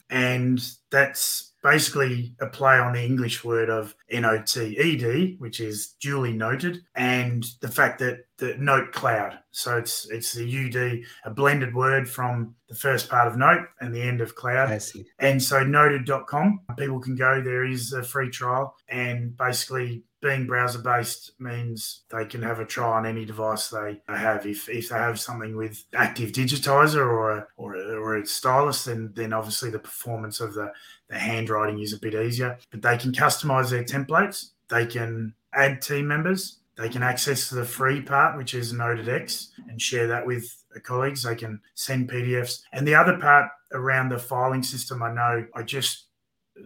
And 0.08 0.64
that's 0.90 1.51
basically 1.62 2.34
a 2.40 2.46
play 2.46 2.78
on 2.78 2.92
the 2.92 3.02
English 3.02 3.44
word 3.44 3.70
of 3.70 3.94
NOTED, 4.12 5.38
which 5.38 5.60
is 5.60 5.94
duly 6.00 6.32
noted, 6.32 6.82
and 6.94 7.44
the 7.60 7.68
fact 7.68 7.98
that 8.00 8.24
the 8.38 8.56
note 8.58 8.92
cloud. 8.92 9.38
So 9.52 9.78
it's 9.78 10.10
it's 10.10 10.32
the 10.32 10.44
UD, 10.44 11.30
a 11.30 11.34
blended 11.34 11.74
word 11.74 12.08
from 12.08 12.56
the 12.68 12.74
first 12.74 13.08
part 13.08 13.28
of 13.28 13.36
note 13.36 13.66
and 13.80 13.94
the 13.94 14.02
end 14.02 14.20
of 14.20 14.34
cloud. 14.34 14.70
I 14.70 14.78
see. 14.78 15.06
And 15.18 15.42
so 15.42 15.62
notud.com, 15.62 16.60
people 16.76 17.00
can 17.00 17.16
go. 17.16 17.40
There 17.40 17.64
is 17.64 17.92
a 17.92 18.02
free 18.02 18.30
trial, 18.30 18.74
and 18.88 19.36
basically 19.36 20.04
being 20.22 20.46
browser 20.46 20.78
based 20.78 21.32
means 21.40 22.02
they 22.08 22.24
can 22.24 22.42
have 22.42 22.60
a 22.60 22.64
try 22.64 22.96
on 22.96 23.06
any 23.06 23.24
device 23.24 23.68
they 23.68 24.00
have. 24.08 24.46
If, 24.46 24.68
if 24.68 24.88
they 24.88 24.96
have 24.96 25.18
something 25.18 25.56
with 25.56 25.84
active 25.92 26.30
digitizer 26.30 27.04
or 27.04 27.30
a, 27.32 27.46
or 27.56 27.74
a, 27.74 27.96
or 27.96 28.16
a 28.16 28.26
stylus, 28.26 28.84
then 28.84 29.12
then 29.14 29.32
obviously 29.32 29.70
the 29.70 29.80
performance 29.80 30.40
of 30.40 30.54
the, 30.54 30.72
the 31.08 31.18
handwriting 31.18 31.80
is 31.80 31.92
a 31.92 31.98
bit 31.98 32.14
easier. 32.14 32.58
But 32.70 32.82
they 32.82 32.96
can 32.96 33.12
customize 33.12 33.70
their 33.70 33.84
templates. 33.84 34.50
They 34.68 34.86
can 34.86 35.34
add 35.52 35.82
team 35.82 36.06
members. 36.06 36.58
They 36.76 36.88
can 36.88 37.02
access 37.02 37.50
the 37.50 37.64
free 37.64 38.00
part, 38.00 38.38
which 38.38 38.54
is 38.54 38.72
Notud 38.72 39.08
X, 39.08 39.50
and 39.68 39.82
share 39.82 40.06
that 40.06 40.26
with 40.26 40.64
colleagues. 40.84 41.24
They 41.24 41.34
can 41.34 41.60
send 41.74 42.10
PDFs. 42.10 42.62
And 42.72 42.86
the 42.86 42.94
other 42.94 43.18
part 43.18 43.50
around 43.72 44.08
the 44.08 44.18
filing 44.18 44.62
system, 44.62 45.02
I 45.02 45.12
know 45.12 45.46
I 45.54 45.64
just 45.64 46.06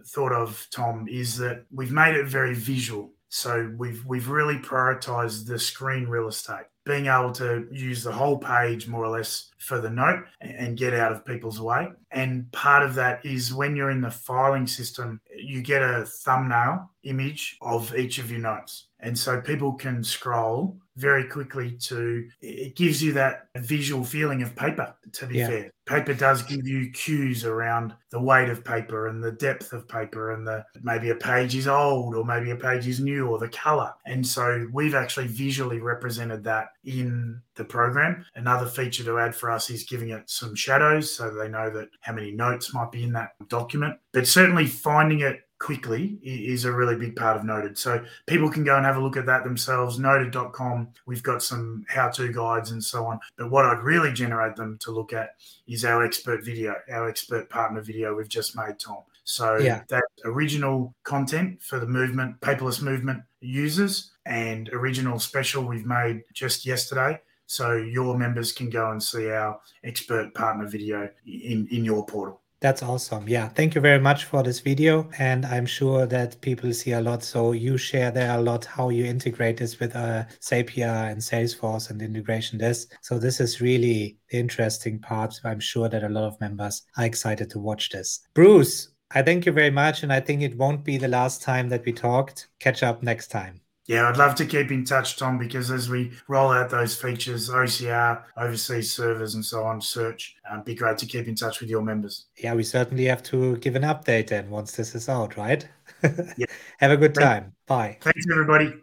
thought 0.05 0.31
of, 0.31 0.67
Tom, 0.71 1.07
is 1.09 1.37
that 1.37 1.65
we've 1.73 1.91
made 1.91 2.15
it 2.15 2.27
very 2.27 2.53
visual. 2.53 3.11
So 3.29 3.73
we've 3.77 4.05
we've 4.05 4.29
really 4.29 4.57
prioritized 4.57 5.47
the 5.47 5.59
screen 5.59 6.07
real 6.07 6.27
estate, 6.27 6.65
being 6.85 7.07
able 7.07 7.31
to 7.33 7.67
use 7.71 8.03
the 8.03 8.11
whole 8.11 8.37
page 8.37 8.87
more 8.87 9.03
or 9.03 9.09
less 9.09 9.51
for 9.57 9.81
the 9.81 9.89
note 9.89 10.23
and 10.39 10.77
get 10.77 10.93
out 10.93 11.11
of 11.11 11.25
people's 11.25 11.59
way. 11.59 11.89
And 12.11 12.49
part 12.51 12.83
of 12.83 12.95
that 12.95 13.25
is 13.25 13.53
when 13.53 13.75
you're 13.75 13.91
in 13.91 14.01
the 14.01 14.11
filing 14.11 14.67
system, 14.67 15.19
you 15.35 15.61
get 15.61 15.81
a 15.81 16.05
thumbnail 16.05 16.89
image 17.03 17.57
of 17.61 17.95
each 17.95 18.17
of 18.17 18.31
your 18.31 18.39
notes. 18.39 18.87
And 18.99 19.17
so 19.17 19.41
people 19.41 19.73
can 19.73 20.03
scroll 20.03 20.77
very 20.97 21.25
quickly 21.25 21.77
to 21.77 22.27
it 22.41 22.75
gives 22.75 23.01
you 23.01 23.13
that 23.13 23.47
visual 23.55 24.03
feeling 24.03 24.41
of 24.41 24.55
paper 24.55 24.95
to 25.13 25.27
be 25.27 25.37
yeah. 25.37 25.47
fair. 25.47 25.71
Paper 25.85 26.13
does 26.13 26.41
give 26.41 26.67
you 26.67 26.91
cues 26.91 27.45
around 27.45 27.93
the 28.09 28.19
weight 28.19 28.49
of 28.49 28.63
paper 28.63 29.07
and 29.07 29.23
the 29.23 29.31
depth 29.31 29.71
of 29.71 29.87
paper 29.87 30.31
and 30.33 30.45
the 30.45 30.65
maybe 30.81 31.11
a 31.11 31.15
page 31.15 31.55
is 31.55 31.67
old 31.67 32.15
or 32.15 32.25
maybe 32.25 32.51
a 32.51 32.55
page 32.55 32.87
is 32.87 32.99
new 32.99 33.27
or 33.27 33.37
the 33.37 33.47
color. 33.47 33.93
And 34.05 34.25
so 34.25 34.67
we've 34.73 34.95
actually 34.95 35.27
visually 35.27 35.79
represented 35.79 36.43
that 36.43 36.69
in 36.83 37.41
the 37.55 37.63
program. 37.63 38.25
Another 38.35 38.65
feature 38.65 39.03
to 39.05 39.19
add 39.19 39.35
for 39.35 39.49
us 39.49 39.69
is 39.69 39.83
giving 39.83 40.09
it 40.09 40.29
some 40.29 40.55
shadows 40.55 41.15
so 41.15 41.29
they 41.29 41.47
know 41.47 41.69
that 41.69 41.89
how 42.01 42.13
many 42.13 42.31
notes 42.31 42.73
might 42.73 42.91
be 42.91 43.03
in 43.03 43.13
that 43.13 43.31
document. 43.47 43.97
But 44.11 44.27
certainly 44.27 44.65
finding 44.65 45.21
it 45.21 45.41
quickly 45.59 46.19
is 46.23 46.65
a 46.65 46.71
really 46.71 46.95
big 46.95 47.15
part 47.15 47.37
of 47.37 47.43
Notud. 47.43 47.77
So 47.77 48.03
people 48.25 48.49
can 48.49 48.63
go 48.63 48.77
and 48.77 48.85
have 48.85 48.97
a 48.97 49.01
look 49.01 49.17
at 49.17 49.25
that 49.25 49.43
themselves. 49.43 49.99
Notud.com, 49.99 50.89
we've 51.05 51.23
got 51.23 51.41
some 51.41 51.85
how 51.87 52.09
to 52.09 52.31
guides 52.31 52.71
and 52.71 52.83
so 52.83 53.05
on. 53.05 53.19
But 53.37 53.49
what 53.49 53.65
I'd 53.65 53.83
really 53.83 54.13
generate 54.13 54.55
them 54.55 54.77
to 54.81 54.91
look 54.91 55.13
at 55.13 55.35
is 55.67 55.85
our 55.85 56.03
expert 56.03 56.43
video, 56.43 56.75
our 56.91 57.09
expert 57.09 57.49
partner 57.49 57.81
video 57.81 58.15
we've 58.15 58.29
just 58.29 58.55
made, 58.55 58.79
Tom. 58.79 58.99
So 59.23 59.57
yeah. 59.57 59.83
that 59.89 60.05
original 60.23 60.95
content 61.03 61.61
for 61.61 61.79
the 61.79 61.87
movement, 61.87 62.39
paperless 62.39 62.81
movement 62.81 63.23
users, 63.41 64.11
and 64.25 64.69
original 64.69 65.19
special 65.19 65.65
we've 65.65 65.85
made 65.85 66.23
just 66.33 66.65
yesterday. 66.65 67.19
So 67.45 67.75
your 67.75 68.17
members 68.17 68.51
can 68.51 68.69
go 68.69 68.91
and 68.91 69.01
see 69.01 69.29
our 69.29 69.59
expert 69.83 70.33
partner 70.33 70.67
video 70.67 71.09
in, 71.25 71.67
in 71.71 71.83
your 71.83 72.05
portal. 72.05 72.41
That's 72.59 72.81
awesome. 72.81 73.29
Yeah. 73.29 73.49
Thank 73.49 73.75
you 73.75 73.81
very 73.81 73.99
much 73.99 74.25
for 74.25 74.41
this 74.41 74.61
video. 74.61 75.09
And 75.19 75.45
I'm 75.45 75.67
sure 75.67 76.07
that 76.07 76.41
people 76.41 76.73
see 76.73 76.93
a 76.93 77.01
lot. 77.01 77.23
So 77.23 77.51
you 77.51 77.77
share 77.77 78.09
there 78.09 78.35
a 78.35 78.41
lot 78.41 78.65
how 78.65 78.89
you 78.89 79.05
integrate 79.05 79.57
this 79.57 79.79
with 79.79 79.95
uh, 79.95 80.23
Zapier 80.41 81.11
and 81.11 81.21
Salesforce 81.21 81.91
and 81.91 82.01
integration 82.01 82.57
this. 82.57 82.87
So 83.01 83.19
this 83.19 83.39
is 83.39 83.61
really 83.61 84.17
the 84.31 84.39
interesting 84.39 84.99
part. 84.99 85.39
I'm 85.43 85.59
sure 85.59 85.87
that 85.87 86.03
a 86.03 86.09
lot 86.09 86.23
of 86.23 86.41
members 86.41 86.81
are 86.97 87.05
excited 87.05 87.51
to 87.51 87.59
watch 87.59 87.91
this. 87.91 88.21
Bruce, 88.33 88.89
I 89.11 89.21
thank 89.21 89.45
you 89.45 89.51
very 89.51 89.71
much. 89.71 90.01
And 90.01 90.11
I 90.11 90.19
think 90.19 90.41
it 90.41 90.57
won't 90.57 90.83
be 90.83 90.97
the 90.97 91.07
last 91.07 91.43
time 91.43 91.69
that 91.69 91.85
we 91.85 91.93
talked. 91.93 92.47
Catch 92.59 92.81
up 92.81 93.03
next 93.03 93.27
time. 93.27 93.61
Yeah, 93.87 94.09
I'd 94.09 94.17
love 94.17 94.35
to 94.35 94.45
keep 94.45 94.69
in 94.69 94.83
touch, 94.83 95.15
Tom, 95.15 95.37
because 95.37 95.71
as 95.71 95.89
we 95.89 96.11
roll 96.27 96.51
out 96.51 96.69
those 96.69 96.93
features, 96.93 97.49
OCR, 97.49 98.21
overseas 98.35 98.93
servers, 98.93 99.35
and 99.35 99.43
so 99.43 99.63
on, 99.63 99.79
search, 99.79 100.35
um, 100.51 100.61
be 100.63 100.75
great 100.75 100.97
to 100.97 101.05
keep 101.05 101.27
in 101.27 101.35
touch 101.35 101.61
with 101.61 101.69
your 101.69 101.81
members. 101.81 102.25
Yeah, 102.37 102.53
we 102.53 102.63
certainly 102.63 103.05
have 103.05 103.23
to 103.23 103.55
give 103.57 103.77
an 103.77 103.83
update 103.83 104.27
then 104.27 104.49
once 104.49 104.73
this 104.73 104.93
is 104.93 105.07
out, 105.07 105.37
right? 105.37 105.65
yeah. 106.03 106.45
Have 106.79 106.91
a 106.91 106.97
good 106.97 107.15
time. 107.15 107.53
Bye. 107.65 107.97
Thanks, 108.01 108.25
everybody. 108.29 108.73